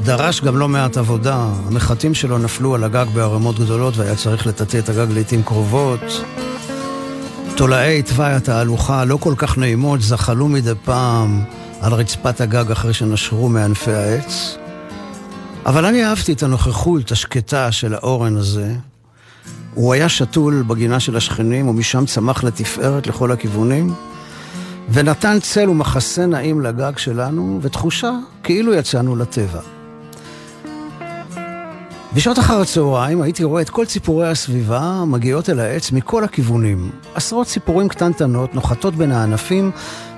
דרש 0.05 0.41
גם 0.41 0.57
לא 0.57 0.69
מעט 0.69 0.97
עבודה. 0.97 1.47
המחטים 1.67 2.15
שלו 2.15 2.39
נפלו 2.39 2.75
על 2.75 2.85
הגג 2.85 3.07
בערימות 3.15 3.59
גדולות 3.59 3.97
והיה 3.97 4.17
צריך 4.17 4.47
לטאטא 4.47 4.79
את 4.79 4.89
הגג 4.89 5.13
לעיתים 5.13 5.43
קרובות. 5.43 6.25
תולעי 7.57 8.03
תוואי 8.03 8.33
התהלוכה 8.33 9.01
הלא 9.01 9.17
כל 9.21 9.35
כך 9.37 9.59
נעימות 9.59 10.01
זחלו 10.01 10.49
מדי 10.49 10.73
פעם 10.85 11.45
על 11.83 11.93
רצפת 11.93 12.41
הגג 12.41 12.71
אחרי 12.71 12.95
שנשרו 12.95 13.49
מענפי 13.49 13.93
העץ. 13.93 14.57
אבל 15.67 15.85
אני 15.85 16.05
אהבתי 16.05 16.33
את 16.33 16.43
הנוכחות 16.43 17.13
השקטה 17.13 17.73
של 17.73 17.95
האורן 17.95 18.37
הזה. 18.37 18.75
הוא 19.75 19.93
היה 19.93 20.09
שתול 20.09 20.65
בגינה 20.67 21.01
של 21.01 21.17
השכנים, 21.17 21.69
ומשם 21.69 22.07
צמח 22.07 22.45
לתפארת 22.45 23.07
לכל 23.07 23.33
הכיוונים, 23.33 23.95
ונתן 24.93 25.39
צל 25.41 25.71
ומחסה 25.71 26.27
נעים 26.27 26.61
לגג 26.61 26.99
שלנו, 26.99 27.59
ותחושה 27.63 28.13
כאילו 28.43 28.75
יצאנו 28.75 29.17
לטבע. 29.17 29.61
בשעות 32.15 32.39
אחר 32.39 32.61
הצהריים 32.61 33.23
הייתי 33.23 33.45
רואה 33.45 33.63
את 33.63 33.71
כל 33.71 33.87
ציפורי 33.87 34.29
הסביבה 34.29 35.05
מגיעות 35.07 35.51
אל 35.51 35.61
העץ 35.61 35.93
מכל 35.93 36.25
הכיוונים. 36.25 36.91
עשרות 37.15 37.47
ציפורים 37.47 37.89
קטנטנות 37.89 38.55
נוחתות 38.55 38.95
בין 38.95 39.13
הענפים, 39.13 39.71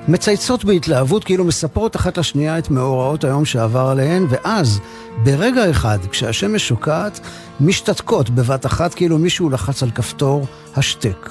מצייצות 0.09 0.65
בהתלהבות 0.65 1.25
כאילו 1.25 1.45
מספרות 1.45 1.97
אחת 1.97 2.19
לשנייה 2.19 2.59
את 2.59 2.71
מאורעות 2.71 3.25
היום 3.25 3.45
שעבר 3.45 3.87
עליהן, 3.87 4.27
ואז, 4.29 4.81
ברגע 5.23 5.71
אחד, 5.71 5.99
כשהשמש 6.11 6.69
שוקעת, 6.69 7.21
משתתקות 7.61 8.31
בבת 8.31 8.67
אחת 8.67 8.95
כאילו 8.95 9.19
מישהו 9.19 9.51
לחץ 9.51 9.83
על 9.83 9.91
כפתור 9.91 10.47
השתק. 10.77 11.31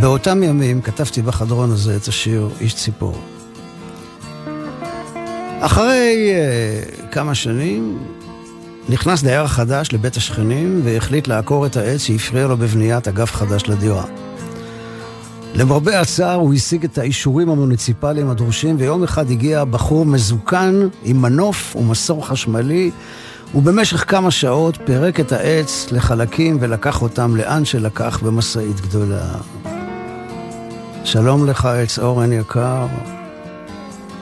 באותם 0.00 0.42
ימים 0.42 0.80
כתבתי 0.82 1.22
בחדרון 1.22 1.70
הזה 1.70 1.96
את 1.96 2.08
השיר 2.08 2.48
איש 2.60 2.74
ציפור. 2.74 3.18
אחרי 5.60 6.32
uh, 6.32 7.06
כמה 7.12 7.34
שנים 7.34 7.98
נכנס 8.88 9.22
דייר 9.22 9.46
חדש 9.46 9.92
לבית 9.92 10.16
השכנים 10.16 10.80
והחליט 10.84 11.28
לעקור 11.28 11.66
את 11.66 11.76
העץ 11.76 12.00
שהפריע 12.00 12.46
לו 12.46 12.56
בבניית 12.56 13.08
אגף 13.08 13.34
חדש 13.34 13.62
לדירה. 13.68 14.04
למרבה 15.54 16.00
הצער 16.00 16.34
הוא 16.34 16.54
השיג 16.54 16.84
את 16.84 16.98
האישורים 16.98 17.48
המוניציפליים 17.48 18.30
הדרושים 18.30 18.76
ויום 18.78 19.02
אחד 19.02 19.30
הגיע 19.30 19.64
בחור 19.64 20.06
מזוקן 20.06 20.88
עם 21.04 21.22
מנוף 21.22 21.76
ומסור 21.76 22.26
חשמלי 22.26 22.90
ובמשך 23.54 24.04
כמה 24.10 24.30
שעות 24.30 24.78
פירק 24.84 25.20
את 25.20 25.32
העץ 25.32 25.86
לחלקים 25.92 26.58
ולקח 26.60 27.02
אותם 27.02 27.36
לאן 27.36 27.64
שלקח 27.64 28.20
במשאית 28.22 28.80
גדולה. 28.80 29.34
שלום 31.04 31.46
לך 31.46 31.64
עץ 31.64 31.98
אורן 31.98 32.32
יקר. 32.32 32.86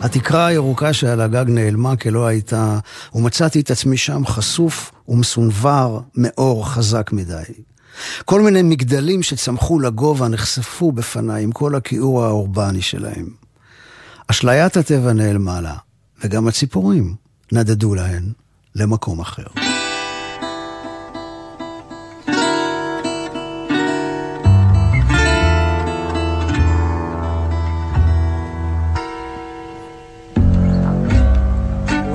התקרה 0.01 0.47
הירוקה 0.47 0.93
שעל 0.93 1.21
הגג 1.21 1.45
נעלמה 1.49 1.97
כלא 1.97 2.27
הייתה, 2.27 2.79
ומצאתי 3.15 3.61
את 3.61 3.71
עצמי 3.71 3.97
שם 3.97 4.27
חשוף 4.27 4.93
ומסונבר 5.09 6.01
מאור 6.15 6.69
חזק 6.69 7.13
מדי. 7.13 7.43
כל 8.25 8.41
מיני 8.41 8.63
מגדלים 8.63 9.23
שצמחו 9.23 9.81
לגובה 9.81 10.29
נחשפו 10.29 10.93
בפניי 10.93 11.43
עם 11.43 11.53
כל 11.53 11.75
הכיעור 11.75 12.25
האורבני 12.25 12.83
שלהם. 12.83 13.27
אשליית 14.29 14.77
הטבע 14.77 15.13
נעלמה 15.13 15.61
לה, 15.61 15.75
וגם 16.25 16.49
הציפורים 16.49 17.15
נדדו 17.53 17.95
להן 17.95 18.33
למקום 18.75 19.21
אחר. 19.21 19.47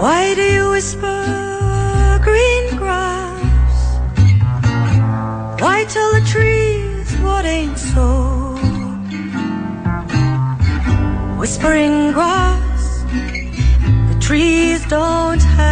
Why 0.02 0.34
do 0.34 0.42
you 0.42 0.72
whisper 0.72 1.21
Whispering 11.42 12.12
grass, 12.12 13.02
the 13.10 14.18
trees 14.22 14.86
don't 14.86 15.42
have 15.42 15.71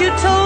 you 0.00 0.08
told 0.16 0.39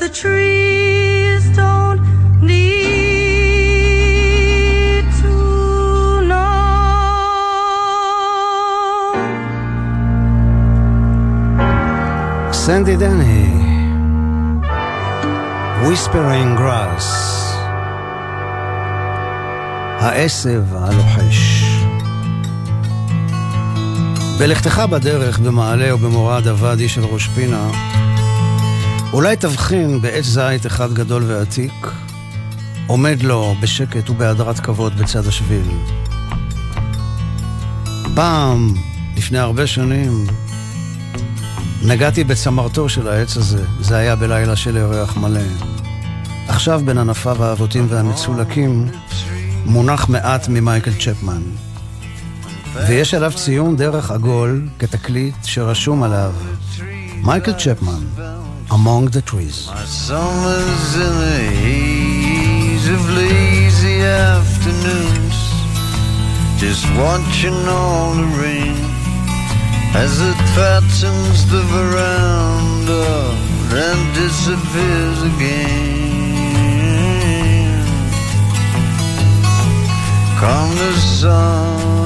the 0.00 0.08
trees 0.08 1.44
don't 1.60 2.00
need 2.50 2.64
to 5.20 5.32
know. 6.30 6.52
סנדי 12.52 12.96
דני, 12.96 13.46
Whispering 15.82 16.58
Grass, 16.58 17.04
העשב 20.00 20.62
הלוחש. 20.74 21.64
בלכתך 24.38 24.78
בדרך, 24.90 25.38
במעלה 25.38 25.94
ובמורד 25.94 26.46
הוואדי 26.46 26.88
של 26.88 27.04
ראש 27.04 27.28
פינה, 27.28 27.89
אולי 29.12 29.36
תבחין 29.36 30.00
בעץ 30.00 30.24
זית 30.24 30.66
אחד 30.66 30.92
גדול 30.92 31.22
ועתיק, 31.26 31.86
עומד 32.86 33.22
לו 33.22 33.54
בשקט 33.60 34.10
ובהדרת 34.10 34.60
כבוד 34.60 34.96
בצד 34.98 35.26
השביל. 35.26 35.66
פעם, 38.14 38.74
לפני 39.16 39.38
הרבה 39.38 39.66
שנים, 39.66 40.26
נגעתי 41.82 42.24
בצמרתו 42.24 42.88
של 42.88 43.08
העץ 43.08 43.36
הזה, 43.36 43.64
זה 43.80 43.96
היה 43.96 44.16
בלילה 44.16 44.56
של 44.56 44.76
ירח 44.76 45.16
מלא. 45.16 45.40
עכשיו 46.48 46.80
בין 46.84 46.98
ענפיו 46.98 47.44
האבותים 47.44 47.86
והמצולקים 47.88 48.88
מונח 49.66 50.08
מעט 50.08 50.48
ממייקל 50.48 50.92
צ'פמן. 50.92 51.42
ויש 52.74 53.14
עליו 53.14 53.32
ציון 53.36 53.76
דרך 53.76 54.10
עגול 54.10 54.68
כתקליט 54.78 55.34
שרשום 55.44 56.02
עליו 56.02 56.32
מייקל 57.24 57.52
צ'פמן, 57.52 58.19
Among 58.80 59.04
the 59.10 59.20
Trees. 59.20 59.66
My 59.66 59.84
summers 59.84 60.94
in 61.06 61.14
the 61.26 61.40
haze 61.64 62.88
of 62.88 63.02
lazy 63.10 64.00
afternoons, 64.00 65.38
just 66.56 66.84
watching 66.96 67.58
all 67.68 68.14
the 68.14 68.28
rain 68.40 68.80
as 70.04 70.12
it 70.30 70.38
fattens 70.56 71.38
the 71.52 71.62
veranda 71.74 73.06
and 73.84 74.00
disappears 74.14 75.20
again. 75.32 76.24
Come 80.40 80.70
the 80.84 80.92
sun. 81.20 81.99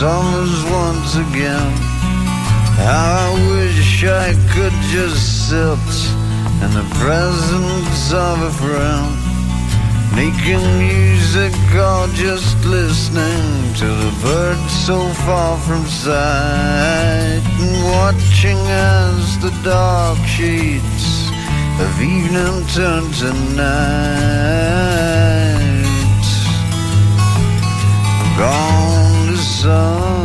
Summers 0.00 0.64
once 0.64 1.14
again. 1.16 1.72
I 2.80 3.36
wish 3.52 4.02
I 4.02 4.32
could 4.48 4.72
just 4.88 5.50
sit 5.50 5.88
in 6.64 6.70
the 6.72 6.88
presence 7.04 8.10
of 8.10 8.40
a 8.40 8.52
friend, 8.62 9.12
making 10.16 10.64
music 10.78 11.52
or 11.76 12.08
just 12.16 12.56
listening 12.64 13.74
to 13.74 13.88
the 14.02 14.12
birds 14.22 14.72
so 14.88 14.98
far 15.26 15.58
from 15.58 15.84
sight, 15.84 17.44
and 17.60 17.84
watching 17.92 18.60
as 18.68 19.38
the 19.44 19.52
dark 19.62 20.18
shades 20.24 21.28
of 21.78 21.92
evening 22.00 22.64
turn 22.72 23.04
to 23.20 23.32
night. 23.54 24.40
Gone 28.38 28.79
掌 29.62 30.19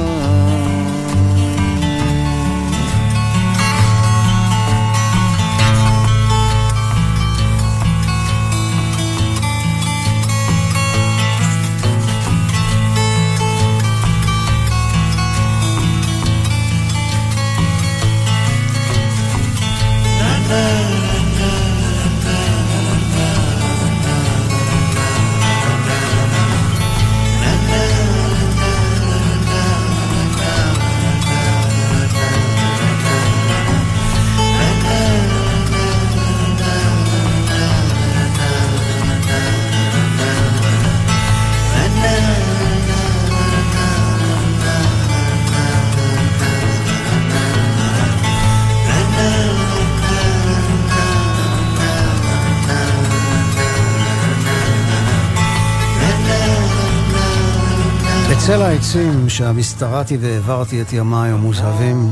בצל 58.46 58.62
העצים 58.62 59.30
שהסתרעתי 59.30 60.18
והעברתי 60.22 60.82
את 60.82 60.94
ימיי 60.94 61.32
המוזהבים, 61.32 62.10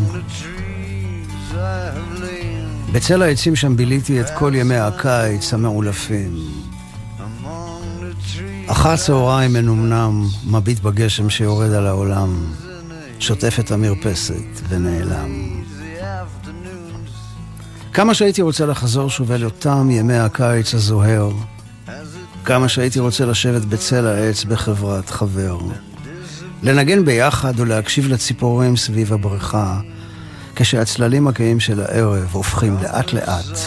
בצל 2.91 3.21
העצים 3.21 3.55
שם 3.55 3.75
ביליתי 3.75 4.21
את 4.21 4.25
כל 4.29 4.51
ימי 4.55 4.75
הקיץ 4.75 5.53
המעולפים. 5.53 6.37
אחר 8.67 8.95
צהריים 8.95 9.53
מנומנם, 9.53 10.27
מביט 10.45 10.79
בגשם 10.79 11.29
שיורד 11.29 11.71
על 11.71 11.87
העולם, 11.87 12.45
שוטף 13.19 13.55
את 13.59 13.71
המרפסת 13.71 14.61
ונעלם. 14.69 15.61
כמה 17.93 18.13
שהייתי 18.13 18.41
רוצה 18.41 18.65
לחזור 18.65 19.09
שוב 19.09 19.31
אל 19.31 19.45
אותם 19.45 19.87
ימי 19.91 20.17
הקיץ 20.17 20.73
הזוהר, 20.73 21.31
כמה 22.45 22.69
שהייתי 22.69 22.99
רוצה 22.99 23.25
לשבת 23.25 23.65
בצל 23.65 24.07
העץ 24.07 24.43
בחברת 24.43 25.09
חבר. 25.09 25.57
לנגן 26.63 27.05
ביחד 27.05 27.59
ולהקשיב 27.59 28.07
לציפורים 28.07 28.77
סביב 28.77 29.13
הבריכה, 29.13 29.79
כשהצללים 30.55 31.27
הקיים 31.27 31.59
של 31.59 31.81
הערב 31.81 32.29
הופכים 32.31 32.77
לאט 32.81 33.13
לאט 33.13 33.57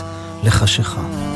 לחשיכה. 0.42 1.35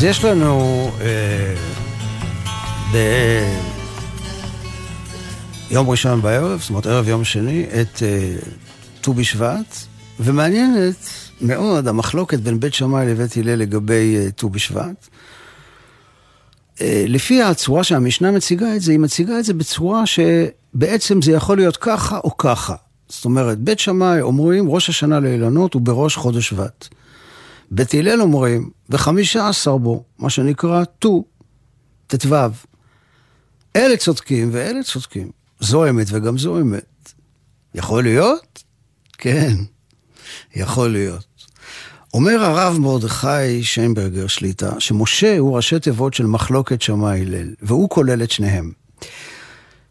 אז 0.00 0.04
יש 0.04 0.24
לנו 0.24 0.90
אה, 1.00 1.54
ביום 5.70 5.90
ראשון 5.90 6.22
בערב, 6.22 6.60
זאת 6.60 6.70
אומרת 6.70 6.86
ערב 6.86 7.08
יום 7.08 7.24
שני, 7.24 7.66
את 7.80 8.02
אה, 8.02 8.36
ט"ו 9.00 9.14
בשבט, 9.14 9.76
ומעניינת 10.20 10.94
מאוד 11.40 11.88
המחלוקת 11.88 12.38
בין 12.38 12.60
בית 12.60 12.74
שמאי 12.74 13.06
לבית 13.06 13.36
הלל 13.36 13.54
לגבי 13.54 14.16
אה, 14.16 14.30
ט"ו 14.30 14.48
בשבט. 14.48 15.08
לפי 17.08 17.42
הצורה 17.42 17.84
שהמשנה 17.84 18.30
מציגה 18.30 18.76
את 18.76 18.80
זה, 18.80 18.92
היא 18.92 19.00
מציגה 19.00 19.38
את 19.38 19.44
זה 19.44 19.54
בצורה 19.54 20.02
שבעצם 20.06 21.22
זה 21.22 21.32
יכול 21.32 21.56
להיות 21.56 21.76
ככה 21.76 22.18
או 22.18 22.36
ככה. 22.36 22.74
זאת 23.08 23.24
אומרת, 23.24 23.58
בית 23.58 23.78
שמאי 23.78 24.20
אומרים 24.20 24.70
ראש 24.70 24.88
השנה 24.88 25.20
לאילנות 25.20 25.74
הוא 25.74 25.82
בראש 25.82 26.16
חודש 26.16 26.48
שבט. 26.48 26.88
בית 27.70 27.94
הלל 27.94 28.20
אומרים, 28.20 28.70
וחמישה 28.90 29.48
עשר 29.48 29.76
בו, 29.76 30.04
מה 30.18 30.30
שנקרא 30.30 30.84
ט"ו, 30.84 31.24
ט"ו. 32.06 32.34
אלה 33.76 33.96
צודקים 33.96 34.48
ואלה 34.52 34.82
צודקים. 34.82 35.30
זו 35.60 35.88
אמת 35.88 36.06
וגם 36.10 36.38
זו 36.38 36.60
אמת. 36.60 37.12
יכול 37.74 38.02
להיות? 38.02 38.62
כן, 39.18 39.54
יכול 40.54 40.88
להיות. 40.88 41.24
אומר 42.14 42.44
הרב 42.44 42.78
מרדכי 42.78 43.62
שיינברגר 43.62 44.26
שליטה, 44.26 44.80
שמשה 44.80 45.38
הוא 45.38 45.56
ראשי 45.56 45.80
תיבות 45.80 46.14
של 46.14 46.26
מחלוקת 46.26 46.82
שמאי 46.82 47.20
הלל, 47.20 47.54
והוא 47.62 47.90
כולל 47.90 48.22
את 48.22 48.30
שניהם. 48.30 48.72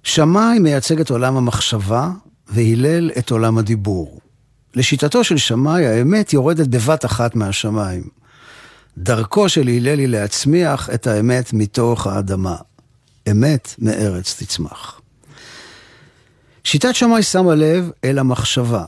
שמאי 0.03 0.59
מייצג 0.59 0.99
את 0.99 1.09
עולם 1.09 1.37
המחשבה, 1.37 2.11
והלל 2.47 3.11
את 3.17 3.31
עולם 3.31 3.57
הדיבור. 3.57 4.19
לשיטתו 4.75 5.23
של 5.23 5.37
שמאי, 5.37 5.87
האמת 5.87 6.33
יורדת 6.33 6.67
בבת 6.67 7.05
אחת 7.05 7.35
מהשמיים. 7.35 8.03
דרכו 8.97 9.49
של 9.49 9.67
הלל 9.67 9.99
היא 9.99 10.07
להצמיח 10.07 10.89
את 10.93 11.07
האמת 11.07 11.53
מתוך 11.53 12.07
האדמה. 12.07 12.55
אמת 13.31 13.75
מארץ 13.79 14.35
תצמח. 14.39 15.01
שיטת 16.63 16.95
שמאי 16.95 17.23
שמה 17.23 17.55
לב 17.55 17.91
אל 18.03 18.19
המחשבה, 18.19 18.83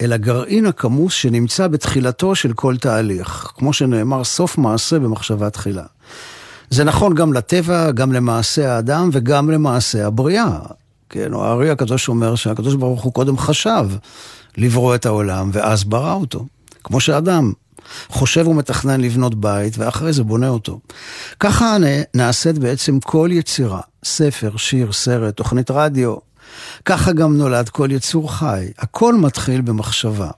אל 0.00 0.12
הגרעין 0.12 0.66
הכמוס 0.66 1.12
שנמצא 1.12 1.68
בתחילתו 1.68 2.34
של 2.34 2.52
כל 2.52 2.76
תהליך. 2.76 3.52
כמו 3.54 3.72
שנאמר, 3.72 4.24
סוף 4.24 4.58
מעשה 4.58 4.98
במחשבה 4.98 5.50
תחילה. 5.50 5.84
זה 6.70 6.84
נכון 6.84 7.14
גם 7.14 7.32
לטבע, 7.32 7.90
גם 7.90 8.12
למעשה 8.12 8.72
האדם 8.72 9.10
וגם 9.12 9.50
למעשה 9.50 10.06
הבריאה. 10.06 10.58
כן, 11.10 11.32
או 11.32 11.44
הארי 11.44 11.70
הקדוש 11.70 12.08
אומר 12.08 12.34
שהקדוש 12.34 12.74
ברוך 12.74 13.02
הוא 13.02 13.12
קודם 13.12 13.38
חשב 13.38 13.88
לברוא 14.56 14.94
את 14.94 15.06
העולם, 15.06 15.50
ואז 15.52 15.84
ברא 15.84 16.12
אותו. 16.12 16.46
כמו 16.84 17.00
שאדם 17.00 17.52
חושב 18.08 18.48
ומתכנן 18.48 19.00
לבנות 19.00 19.34
בית, 19.34 19.78
ואחרי 19.78 20.12
זה 20.12 20.22
בונה 20.22 20.48
אותו. 20.48 20.80
ככה 21.40 21.76
נעשית 22.14 22.58
בעצם 22.58 23.00
כל 23.00 23.28
יצירה, 23.32 23.80
ספר, 24.04 24.56
שיר, 24.56 24.92
סרט, 24.92 25.36
תוכנית 25.36 25.70
רדיו. 25.70 26.16
ככה 26.84 27.12
גם 27.12 27.36
נולד 27.36 27.68
כל 27.68 27.88
יצור 27.92 28.32
חי. 28.32 28.66
הכל 28.78 29.14
מתחיל 29.14 29.60
במחשבה. 29.60 30.30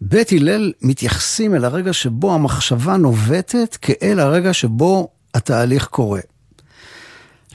בית 0.00 0.32
הלל 0.32 0.72
מתייחסים 0.82 1.54
אל 1.54 1.64
הרגע 1.64 1.92
שבו 1.92 2.34
המחשבה 2.34 2.96
נובטת 2.96 3.76
כאל 3.82 4.20
הרגע 4.20 4.52
שבו 4.52 5.08
התהליך 5.34 5.86
קורה. 5.86 6.20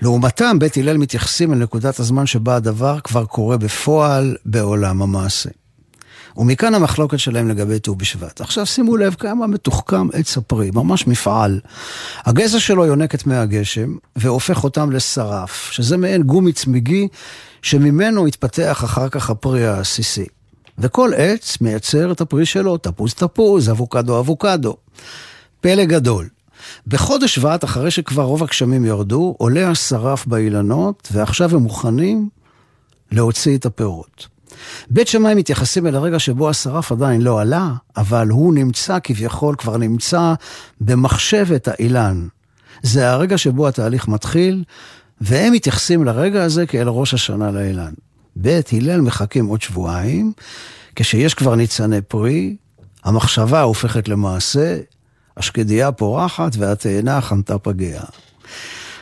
לעומתם, 0.01 0.59
בית 0.59 0.77
הלל 0.77 0.97
מתייחסים 0.97 1.53
אל 1.53 1.57
נקודת 1.57 1.99
הזמן 1.99 2.25
שבה 2.25 2.55
הדבר 2.55 2.99
כבר 2.99 3.25
קורה 3.25 3.57
בפועל 3.57 4.35
בעולם 4.45 5.01
המעשה. 5.01 5.49
ומכאן 6.37 6.75
המחלוקת 6.75 7.19
שלהם 7.19 7.47
לגבי 7.47 7.79
ט"ו 7.79 7.95
בשבט. 7.95 8.41
עכשיו 8.41 8.65
שימו 8.65 8.97
לב 8.97 9.13
כמה 9.13 9.47
מתוחכם 9.47 10.07
עץ 10.13 10.37
הפרי, 10.37 10.71
ממש 10.73 11.07
מפעל. 11.07 11.59
הגזע 12.25 12.59
שלו 12.59 12.85
יונק 12.85 13.15
את 13.15 13.27
מי 13.27 13.35
הגשם 13.35 13.95
והופך 14.15 14.63
אותם 14.63 14.91
לשרף, 14.91 15.71
שזה 15.71 15.97
מעין 15.97 16.23
גומי 16.23 16.53
צמיגי 16.53 17.07
שממנו 17.61 18.27
התפתח 18.27 18.83
אחר 18.83 19.09
כך 19.09 19.29
הפרי 19.29 19.67
העסיסי. 19.67 20.25
וכל 20.77 21.11
עץ 21.17 21.61
מייצר 21.61 22.11
את 22.11 22.21
הפרי 22.21 22.45
שלו, 22.45 22.77
תפוז 22.77 23.13
תפוז, 23.13 23.69
אבוקדו 23.69 24.19
אבוקדו. 24.19 24.77
פלא 25.61 25.85
גדול. 25.85 26.27
בחודש 26.88 27.36
שבט, 27.36 27.63
אחרי 27.63 27.91
שכבר 27.91 28.24
רוב 28.24 28.43
הגשמים 28.43 28.86
ירדו, 28.86 29.36
עולה 29.38 29.70
השרף 29.70 30.26
באילנות, 30.26 31.07
ועכשיו 31.11 31.55
הם 31.55 31.61
מוכנים 31.61 32.30
להוציא 33.11 33.57
את 33.57 33.65
הפירות. 33.65 34.28
בית 34.89 35.07
שמאי 35.07 35.34
מתייחסים 35.36 35.88
אל 35.88 35.95
הרגע 35.95 36.20
שבו 36.20 36.49
השרף 36.49 36.91
עדיין 36.91 37.22
לא 37.22 37.41
עלה, 37.41 37.70
אבל 37.97 38.28
הוא 38.28 38.53
נמצא 38.53 38.97
כביכול, 39.03 39.55
כבר 39.55 39.78
נמצא 39.78 40.34
במחשבת 40.82 41.68
האילן. 41.68 42.28
זה 42.84 43.11
הרגע 43.11 43.38
שבו 43.38 43.68
התהליך 43.68 44.07
מתחיל, 44.07 44.63
והם 45.22 45.53
מתייחסים 45.53 46.03
לרגע 46.03 46.43
הזה 46.43 46.65
כאל 46.65 46.88
ראש 46.88 47.13
השנה 47.13 47.51
לאילן. 47.51 47.93
בית 48.36 48.70
הלל 48.74 49.01
מחכים 49.01 49.45
עוד 49.45 49.61
שבועיים, 49.61 50.34
כשיש 50.95 51.34
כבר 51.34 51.55
ניצני 51.55 52.01
פרי, 52.01 52.55
המחשבה 53.03 53.61
הופכת 53.61 54.07
למעשה, 54.07 54.78
השקדיה 55.38 55.91
פורחת 55.91 56.51
והתאנה 56.57 57.21
חנתה 57.21 57.57
פגיה. 57.57 58.01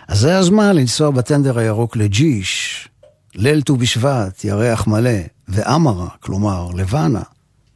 אז 0.07 0.19
זה 0.19 0.37
הזמן 0.37 0.75
לנסוע 0.75 1.09
בטנדר 1.09 1.59
הירוק 1.59 1.95
לג'יש, 1.95 2.87
ליל 3.35 3.61
ט"ו 3.61 3.77
בשבט, 3.77 4.43
ירח 4.43 4.87
מלא, 4.87 5.19
ואמרה, 5.47 6.07
כלומר 6.19 6.67
לבנה, 6.75 7.21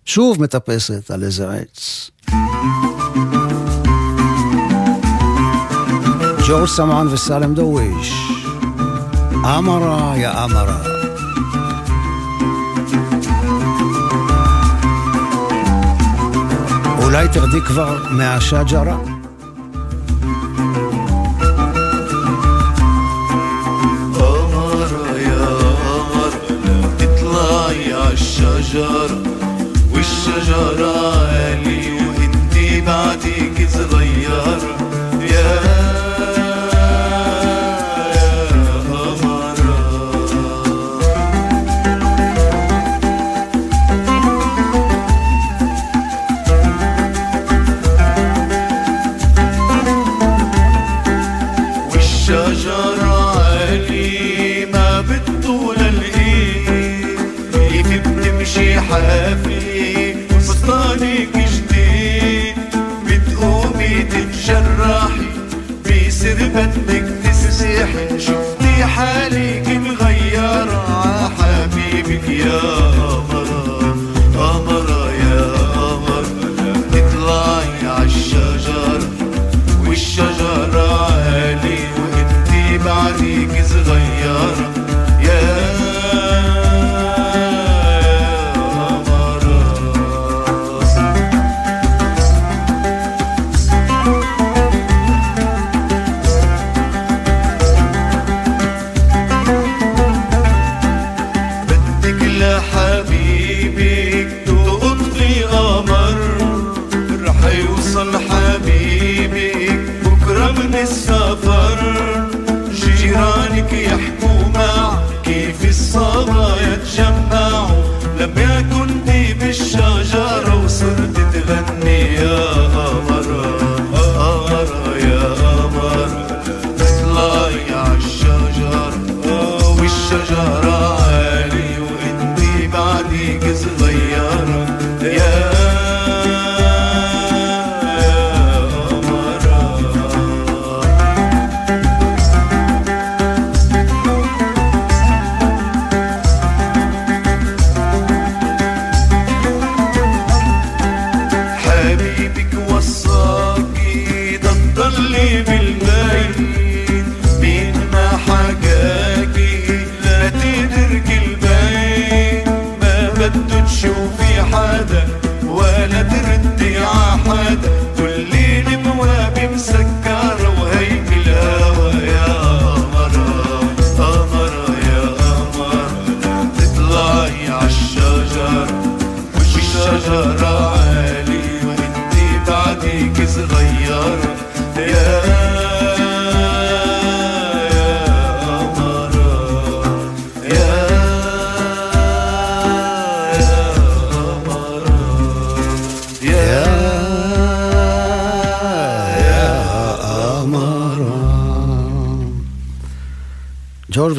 שוב 0.05 0.41
מטפסת 0.41 1.11
על 1.11 1.23
איזה 1.23 1.51
עץ. 1.51 2.09
ג'ורג' 6.47 6.67
סמאן 6.67 7.07
וסלם 7.07 7.53
דוויש, 7.53 8.13
אמרה 9.45 10.13
יא 10.17 10.29
אמרה. 10.29 10.98
אולי 17.08 17.28
תרדי 17.28 17.60
כבר 17.60 17.98
מהשג'רה? 18.10 18.96
الشجرة 28.74 29.22
والشجرة 29.94 30.92
قالي 30.92 31.92
وانتي 31.92 32.80
بعديك 32.80 33.68
صغيرة 33.68 34.58
show. 68.07 68.48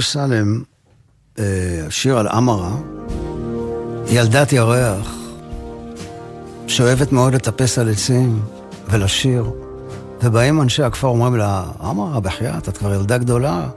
ג'ורג' 0.01 0.07
סלם, 0.07 0.63
אה, 1.39 1.45
שיר 1.91 2.19
על 2.19 2.29
אמרה, 2.29 2.73
ילדת 4.07 4.53
ירח, 4.53 5.15
שאוהבת 6.67 7.13
מאוד 7.13 7.35
לטפס 7.35 7.79
על 7.79 7.91
עצים 7.91 8.43
ולשיר, 8.91 9.51
ובאים 10.23 10.63
אנשי 10.63 10.83
הכפר 10.83 11.07
אומרים 11.07 11.37
לה, 11.37 11.65
אמרה, 11.81 12.21
בחייאת, 12.21 12.69
את 12.69 12.79
כבר 12.79 12.95
ילדה 12.95 13.19
גדולה, 13.19 13.69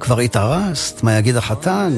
כבר 0.00 0.20
התארסת, 0.20 1.02
מה 1.02 1.18
יגיד 1.18 1.36
החתן? 1.36 1.92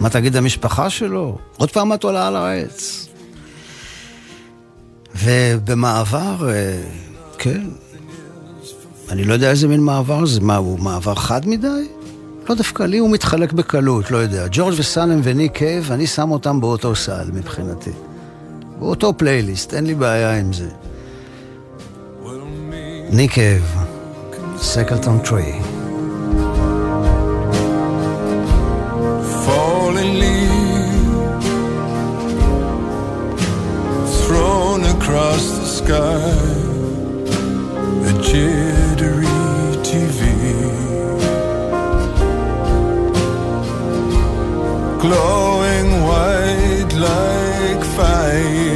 מה 0.00 0.10
תגיד 0.10 0.36
המשפחה 0.36 0.90
שלו? 0.90 1.38
עוד 1.56 1.70
פעם 1.70 1.92
את 1.92 2.04
עולה 2.04 2.26
על 2.26 2.36
העץ. 2.36 3.08
ובמעבר, 5.14 6.50
אה, 6.50 6.82
כן, 7.38 7.62
אני 9.08 9.24
לא 9.24 9.34
יודע 9.34 9.50
איזה 9.50 9.68
מין 9.68 9.80
מעבר 9.80 10.26
זה, 10.26 10.40
מה, 10.40 10.56
הוא 10.56 10.78
מעבר 10.78 11.14
חד 11.14 11.48
מדי? 11.48 11.99
לא 12.48 12.54
דווקא 12.54 12.82
לי 12.82 12.98
הוא 12.98 13.10
מתחלק 13.10 13.52
בקלות, 13.52 14.10
לא 14.10 14.16
יודע. 14.16 14.46
ג'ורג' 14.50 14.74
וסלם 14.78 15.20
וניק 15.22 15.52
קייב, 15.52 15.92
אני 15.92 16.06
שם 16.06 16.30
אותם 16.30 16.60
באותו 16.60 16.96
סל 16.96 17.30
מבחינתי. 17.32 17.92
באותו 18.78 19.12
פלייליסט, 19.16 19.74
אין 19.74 19.86
לי 19.86 19.94
בעיה 19.94 20.38
עם 20.38 20.52
זה. 20.52 20.68
ניק 23.10 23.32
קייב, 23.32 23.76
Skeleton 24.58 25.18
Tree. 25.18 25.60
across 35.10 35.44
the 35.58 35.66
sky, 35.66 36.30
a 38.08 38.12
jittery 38.22 39.29
glowing 45.00 46.02
white 46.02 46.92
like 46.92 47.82
fire. 47.96 48.69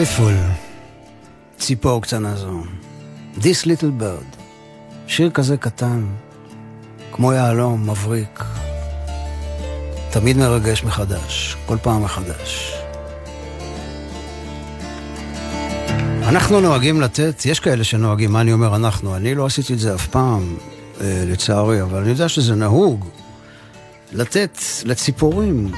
Faithful, 0.00 0.62
ציפור 1.58 2.02
קטנה 2.02 2.36
זו. 2.36 2.62
This 3.36 3.64
Little 3.64 4.02
Bird, 4.02 4.36
שיר 5.06 5.30
כזה 5.30 5.56
קטן, 5.56 6.06
כמו 7.12 7.32
יהלום, 7.32 7.90
מבריק. 7.90 8.44
תמיד 10.10 10.36
מרגש 10.36 10.84
מחדש, 10.84 11.56
כל 11.66 11.76
פעם 11.82 12.02
מחדש. 12.02 12.74
אנחנו 16.22 16.60
נוהגים 16.60 17.00
לתת, 17.00 17.42
יש 17.44 17.60
כאלה 17.60 17.84
שנוהגים, 17.84 18.32
מה 18.32 18.40
אני 18.40 18.52
אומר 18.52 18.76
אנחנו? 18.76 19.16
אני 19.16 19.34
לא 19.34 19.46
עשיתי 19.46 19.72
את 19.72 19.78
זה 19.78 19.94
אף 19.94 20.06
פעם, 20.06 20.56
אה, 21.00 21.24
לצערי, 21.26 21.82
אבל 21.82 22.00
אני 22.00 22.10
יודע 22.10 22.28
שזה 22.28 22.54
נהוג. 22.54 23.08
לתת 24.12 24.58
לציפורים 24.84 25.72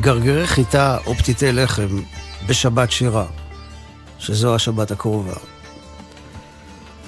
גרגרי 0.00 0.46
חיטה 0.46 0.98
או 1.06 1.14
פתיתי 1.14 1.52
לחם 1.52 2.00
בשבת 2.46 2.90
שירה, 2.90 3.26
שזו 4.20 4.54
השבת 4.54 4.90
הקרובה. 4.90 5.34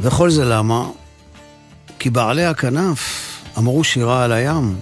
וכל 0.00 0.30
זה 0.30 0.44
למה? 0.44 0.88
כי 1.98 2.10
בעלי 2.10 2.44
הכנף 2.44 3.28
אמרו 3.58 3.84
שירה 3.84 4.24
על 4.24 4.32
הים, 4.32 4.76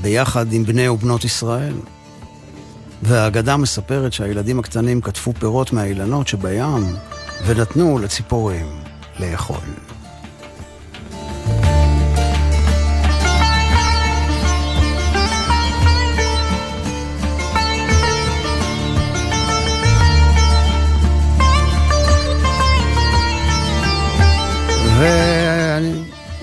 ביחד 0.00 0.52
עם 0.52 0.64
בני 0.64 0.88
ובנות 0.88 1.24
ישראל. 1.24 1.74
והאגדה 3.02 3.56
מספרת 3.56 4.12
שהילדים 4.12 4.58
הקטנים 4.58 5.00
קטפו 5.00 5.32
פירות 5.32 5.72
מהאילנות 5.72 6.28
שבים 6.28 6.96
ונתנו 7.46 7.98
לציפורים 7.98 8.66
לאכול. 9.20 9.60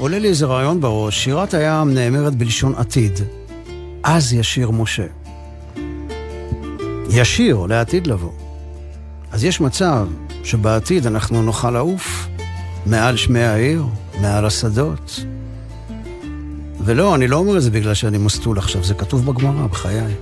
ועולה 0.08 0.20
לי 0.20 0.28
איזה 0.28 0.46
רעיון 0.46 0.82
בראש, 0.82 1.24
שירת 1.24 1.54
הים 1.54 1.94
נאמרת 1.94 2.36
בלשון 2.36 2.76
עתיד. 2.76 3.20
אז 4.04 4.34
ישיר 4.34 4.72
משה. 4.72 5.06
ישיר 7.10 7.66
לעתיד 7.70 8.08
לבוא. 8.08 8.32
אז 9.32 9.44
יש 9.44 9.62
מצב 9.62 10.08
שבעתיד 10.44 11.08
אנחנו 11.08 11.42
נוכל 11.42 11.72
לעוף 11.72 12.28
מעל 12.86 13.18
שמי 13.18 13.44
העיר, 13.44 13.84
מעל 14.22 14.46
השדות. 14.46 15.20
ולא, 16.82 17.16
אני 17.16 17.28
לא 17.28 17.38
אומר 17.38 17.58
את 17.58 17.62
זה 17.62 17.72
בגלל 17.72 17.94
שאני 17.94 18.18
מסטול 18.18 18.58
עכשיו, 18.58 18.84
זה 18.84 18.94
כתוב 18.94 19.26
בגמרא, 19.26 19.68
בחיי. 19.68 20.14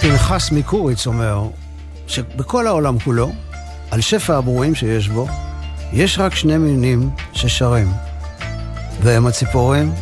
פנחס 0.00 0.50
מקוריץ 0.52 1.06
אומר 1.06 1.48
שבכל 2.06 2.66
העולם 2.66 2.98
כולו, 2.98 3.32
על 3.90 4.00
שפע 4.00 4.36
הברואים 4.36 4.74
שיש 4.74 5.08
בו, 5.08 5.28
יש 5.92 6.18
רק 6.18 6.34
שני 6.34 6.58
מינים 6.58 7.10
ששרים, 7.32 7.92
והם 9.02 9.26
הציפורים 9.26 9.92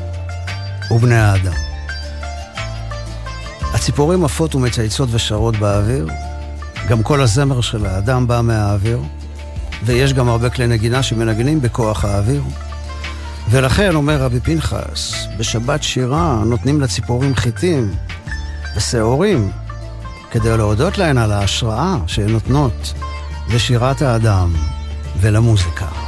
ובני 0.90 1.16
האדם. 1.16 1.52
הציפורים 3.74 4.24
עפות 4.24 4.54
ומצייצות 4.54 5.08
ושרות 5.12 5.56
באוויר, 5.56 6.08
גם 6.88 7.02
כל 7.02 7.20
הזמר 7.20 7.60
של 7.60 7.86
האדם 7.86 8.26
בא 8.26 8.40
מהאוויר, 8.40 9.00
ויש 9.84 10.12
גם 10.12 10.28
הרבה 10.28 10.50
כלי 10.50 10.66
נגינה 10.66 11.02
שמנגנים 11.02 11.60
בכוח 11.60 12.04
האוויר. 12.04 12.42
ולכן, 13.50 13.94
אומר 13.94 14.22
רבי 14.22 14.40
פנחס, 14.40 15.14
בשבת 15.38 15.82
שירה 15.82 16.42
נותנים 16.46 16.80
לציפורים 16.80 17.34
חיטים, 17.34 17.94
ושעורים, 18.76 19.50
כדי 20.30 20.56
להודות 20.56 20.98
להן 20.98 21.18
על 21.18 21.32
ההשראה 21.32 21.96
שהן 22.06 22.30
נותנות 22.30 22.92
לשירת 23.54 24.02
האדם 24.02 24.52
ולמוזיקה. 25.20 26.05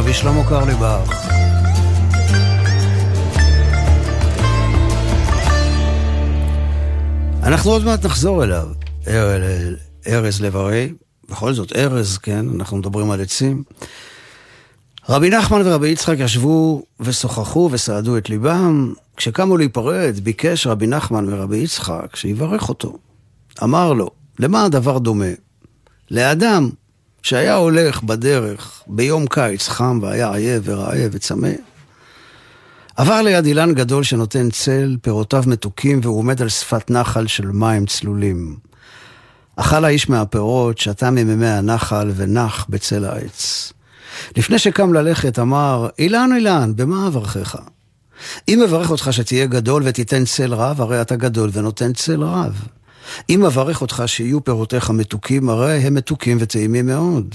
רבי 0.00 0.14
שלמה 0.14 0.48
קרליבך. 0.48 1.26
אנחנו 7.42 7.70
עוד 7.70 7.84
מעט 7.84 8.04
נחזור 8.04 8.44
אליו, 8.44 8.68
ארז 10.06 10.40
לב-ארי, 10.40 10.92
בכל 11.30 11.52
זאת 11.52 11.76
ארז, 11.76 12.18
כן, 12.18 12.46
אנחנו 12.54 12.76
מדברים 12.76 13.10
על 13.10 13.20
עצים. 13.20 13.62
רבי 15.08 15.30
נחמן 15.30 15.62
ורבי 15.64 15.88
יצחק 15.88 16.16
ישבו 16.18 16.82
ושוחחו 17.00 17.68
וסעדו 17.72 18.18
את 18.18 18.30
ליבם. 18.30 18.92
כשקמו 19.16 19.56
להיפרד, 19.56 20.20
ביקש 20.22 20.66
רבי 20.66 20.86
נחמן 20.86 21.26
מרבי 21.26 21.56
יצחק 21.56 22.16
שיברך 22.16 22.68
אותו. 22.68 22.98
אמר 23.62 23.92
לו, 23.92 24.10
למה 24.38 24.64
הדבר 24.64 24.98
דומה? 24.98 25.32
לאדם 26.10 26.70
שהיה 27.22 27.54
הולך 27.54 28.02
בדרך 28.02 28.82
ביום 28.86 29.26
קיץ 29.26 29.68
חם 29.68 29.98
והיה 30.02 30.34
עייף 30.34 30.62
ורעב 30.64 31.10
וצמא, 31.12 31.50
עבר 32.96 33.22
ליד 33.22 33.46
אילן 33.46 33.74
גדול 33.74 34.02
שנותן 34.02 34.50
צל, 34.50 34.96
פירותיו 35.02 35.44
מתוקים 35.46 36.00
והוא 36.02 36.18
עומד 36.18 36.42
על 36.42 36.48
שפת 36.48 36.90
נחל 36.90 37.26
של 37.26 37.46
מים 37.46 37.86
צלולים. 37.86 38.56
אכל 39.56 39.84
האיש 39.84 40.08
מהפירות, 40.08 40.78
שתה 40.78 41.10
ממימי 41.10 41.46
הנחל 41.46 42.12
ונח 42.16 42.66
בצל 42.68 43.04
העץ. 43.04 43.72
לפני 44.36 44.58
שקם 44.58 44.92
ללכת 44.92 45.38
אמר, 45.38 45.88
אילן 45.98 46.30
אילן, 46.34 46.72
במה 46.76 47.06
אברכך? 47.06 47.56
אם 48.48 48.62
אברך 48.62 48.90
אותך 48.90 49.08
שתהיה 49.10 49.46
גדול 49.46 49.82
ותיתן 49.84 50.24
צל 50.24 50.54
רב, 50.54 50.80
הרי 50.80 51.00
אתה 51.00 51.16
גדול 51.16 51.50
ונותן 51.52 51.92
צל 51.92 52.22
רב. 52.22 52.62
אם 53.30 53.44
אברך 53.44 53.80
אותך 53.80 54.02
שיהיו 54.06 54.44
פירותיך 54.44 54.90
מתוקים, 54.90 55.48
הרי 55.48 55.72
הם 55.76 55.94
מתוקים 55.94 56.36
וטעימים 56.40 56.86
מאוד. 56.86 57.34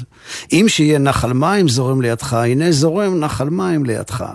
אם 0.52 0.66
שיהיה 0.68 1.00
נחל 1.00 1.34
מים 1.34 1.68
זורם 1.68 2.02
לידך, 2.02 2.34
הנה 2.34 2.72
זורם 2.72 3.20
נחל 3.20 3.50
מים 3.50 3.86
לידך. 3.86 4.26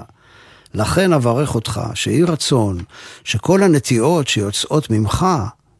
לכן 0.74 1.12
אברך 1.12 1.54
אותך, 1.54 1.80
שיהי 1.94 2.22
רצון, 2.22 2.78
שכל 3.24 3.62
הנטיעות 3.62 4.28
שיוצאות 4.28 4.90
ממך 4.90 5.26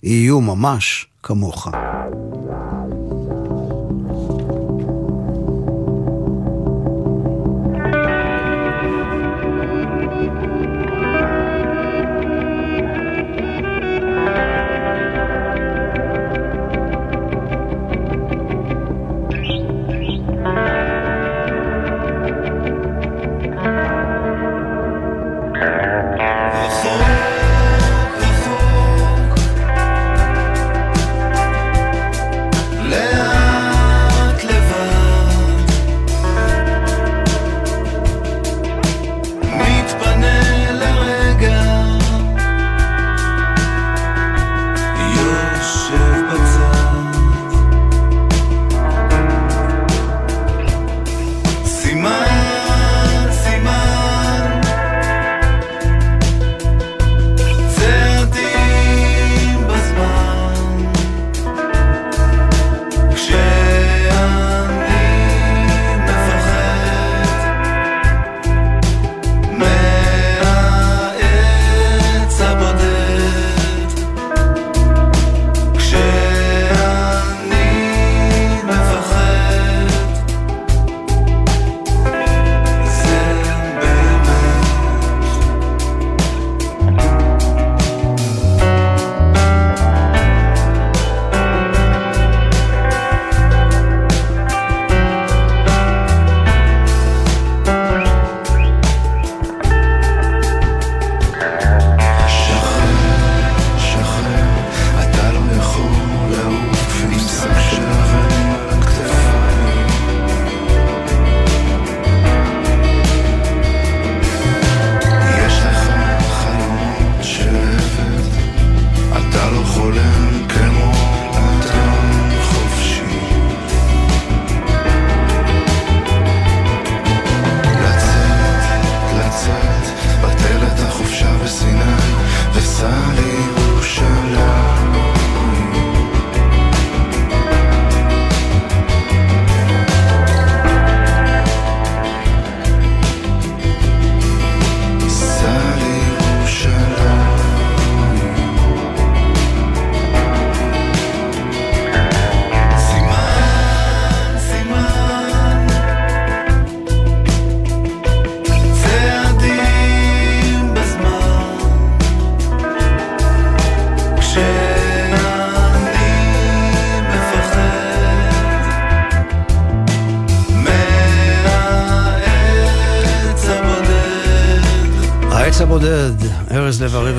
יהיו 0.03 0.41
ממש 0.41 1.07
כמוך. 1.23 1.69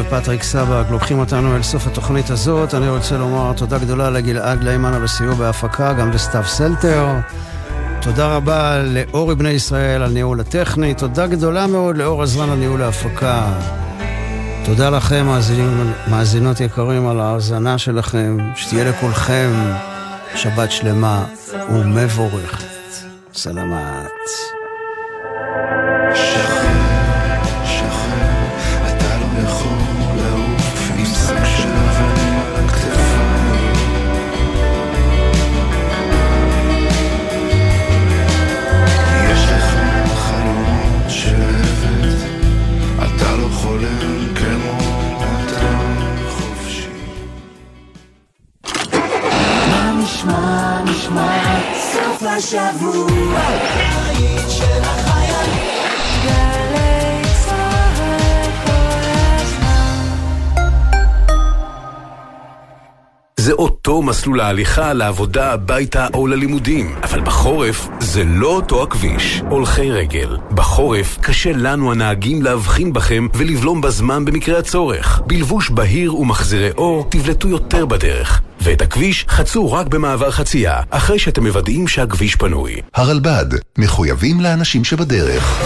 פטריק 0.10 0.44
סבק 0.44 0.86
לוקחים 0.92 1.20
אותנו 1.20 1.56
אל 1.56 1.64
סוף 1.64 1.88
התוכנית 1.88 2.30
הזאת. 2.30 2.74
אני 2.74 2.90
רוצה 2.90 3.18
לומר 3.18 3.54
תודה 3.54 3.78
גדולה 3.78 4.10
לגלעד 4.10 4.64
לימן 4.64 4.94
על 4.94 5.04
הסיוע 5.04 5.34
בהפקה, 5.34 5.94
גם 5.94 6.12
לסתיו 6.12 6.44
סלטר. 6.46 7.08
תודה 8.02 8.36
רבה 8.36 8.78
לאורי 8.84 9.36
בני 9.36 9.50
ישראל 9.50 10.02
על 10.02 10.12
ניהול 10.12 10.40
הטכני. 10.40 10.94
תודה 10.94 11.28
גדולה 11.28 11.68
מאוד 11.68 11.98
לאור 11.98 12.24
עזרן 12.24 12.50
על 12.50 12.58
ניהול 12.58 12.82
ההפקה. 12.82 13.54
תודה 14.66 14.90
לכם, 14.90 15.26
מאזינים, 15.26 15.94
מאזינות 16.08 16.60
יקרים, 16.60 17.08
על 17.08 17.20
ההאזנה 17.20 17.78
שלכם. 17.78 18.38
שתהיה 18.56 18.90
לכולכם 18.90 19.50
שבת 20.36 20.72
שלמה 20.72 21.26
ומבורכת. 21.70 22.64
סלמת. 23.34 24.41
מסלול 64.04 64.40
ההליכה 64.40 64.94
לעבודה, 64.94 65.54
הביתה 65.54 66.08
או 66.14 66.28
ללימודים. 66.28 66.96
אבל 67.04 67.22
בחורף 67.22 67.88
זה 68.00 68.24
לא 68.24 68.48
אותו 68.48 68.84
הכביש. 68.84 69.42
הולכי 69.50 69.92
רגל. 69.92 70.38
בחורף 70.52 71.18
קשה 71.22 71.52
לנו 71.52 71.92
הנהגים 71.92 72.42
להבחין 72.42 72.94
בכם 72.94 73.28
ולבלום 73.34 73.82
בזמן 73.82 74.26
במקרה 74.26 74.60
הצורך. 74.60 75.22
בלבוש 75.28 75.70
בהיר 75.70 76.16
ומחזירי 76.16 76.72
אור 76.72 77.08
תבלטו 77.10 77.48
יותר 77.48 77.86
בדרך. 77.86 78.42
ואת 78.62 78.82
הכביש 78.82 79.26
חצו 79.30 79.72
רק 79.72 79.88
במעבר 79.88 80.32
חצייה, 80.32 80.82
אחרי 80.90 81.20
שאתם 81.20 81.44
מוודאים 81.44 81.88
שהכביש 81.88 82.36
פנוי. 82.36 82.82
הרלב"ד, 82.96 83.46
מחויבים 83.78 84.42
לאנשים 84.42 84.84
שבדרך. 84.84 85.62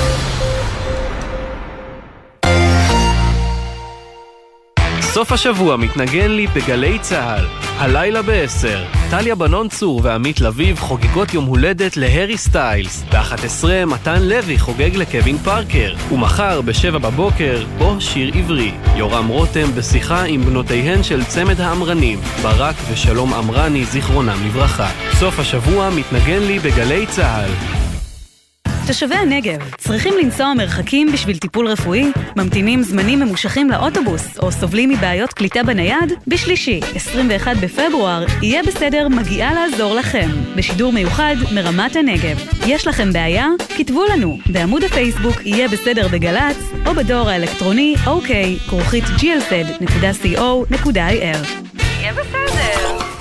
סוף 5.16 5.32
השבוע 5.32 5.78
מתנגן 5.78 6.32
לי 6.32 6.48
בגלי 6.48 7.00
צה"ל. 7.00 7.46
הלילה 7.78 8.22
ב-10, 8.22 9.10
טליה 9.10 9.36
בנון 9.36 9.70
צור 9.70 10.02
ועמית 10.04 10.42
לביב 10.42 10.80
חוגגות 10.80 11.34
יום 11.34 11.46
הולדת 11.46 11.98
להרי 11.98 12.38
סטיילס. 12.38 13.04
ב-11, 13.12 13.86
מתן 13.88 14.22
לוי 14.22 14.60
חוגג 14.60 14.96
לקווין 14.96 15.38
פארקר. 15.38 15.96
ומחר, 16.12 16.62
ב-7 16.62 16.98
בבוקר, 16.98 17.64
בו 17.78 18.02
שיר 18.02 18.32
עברי. 18.36 18.72
יורם 18.96 19.28
רותם 19.28 19.76
בשיחה 19.76 20.24
עם 20.24 20.42
בנותיהן 20.42 21.04
של 21.04 21.24
צמד 21.24 21.62
האמרנים, 21.62 22.20
ברק 22.42 22.76
ושלום 22.92 23.34
אמרני, 23.34 23.86
זיכרונם 23.86 24.38
לברכה. 24.46 24.90
סוף 25.14 25.40
השבוע 25.40 25.90
מתנגן 25.90 26.44
לי 26.44 26.60
בגלי 26.60 27.06
צה"ל. 27.06 27.85
תושבי 28.88 29.16
הנגב 29.16 29.76
צריכים 29.78 30.14
לנסוע 30.24 30.54
מרחקים 30.54 31.12
בשביל 31.12 31.38
טיפול 31.38 31.68
רפואי? 31.68 32.12
ממתינים 32.36 32.84
זמנים 32.84 33.20
ממושכים 33.20 33.70
לאוטובוס 33.70 34.40
או 34.40 34.52
סובלים 34.52 34.90
מבעיות 34.90 35.34
קליטה 35.34 35.64
בנייד? 35.64 36.14
בשלישי, 36.28 36.80
21 36.96 37.58
בפברואר, 37.58 38.26
יהיה 38.42 38.64
בסדר 38.64 39.08
מגיעה 39.08 39.54
לעזור 39.54 39.96
לכם. 39.96 40.30
בשידור 40.56 40.94
מיוחד 40.94 41.36
מרמת 41.54 41.96
הנגב. 41.96 42.48
יש 42.68 42.88
לכם 42.88 43.14
בעיה? 43.14 43.48
כתבו 43.78 44.04
לנו 44.14 44.38
בעמוד 44.46 44.84
הפייסבוק 44.84 45.46
יהיה 45.46 45.68
בסדר 45.68 46.08
בגל"צ 46.08 46.58
או 46.86 46.94
בדואר 46.94 47.30
האלקטרוני 47.30 47.96
אוקיי, 48.08 48.58
כרוכית 48.70 49.04
glz.co.il. 49.04 50.38
יהיה 52.00 52.14
בסדר. 52.14 53.15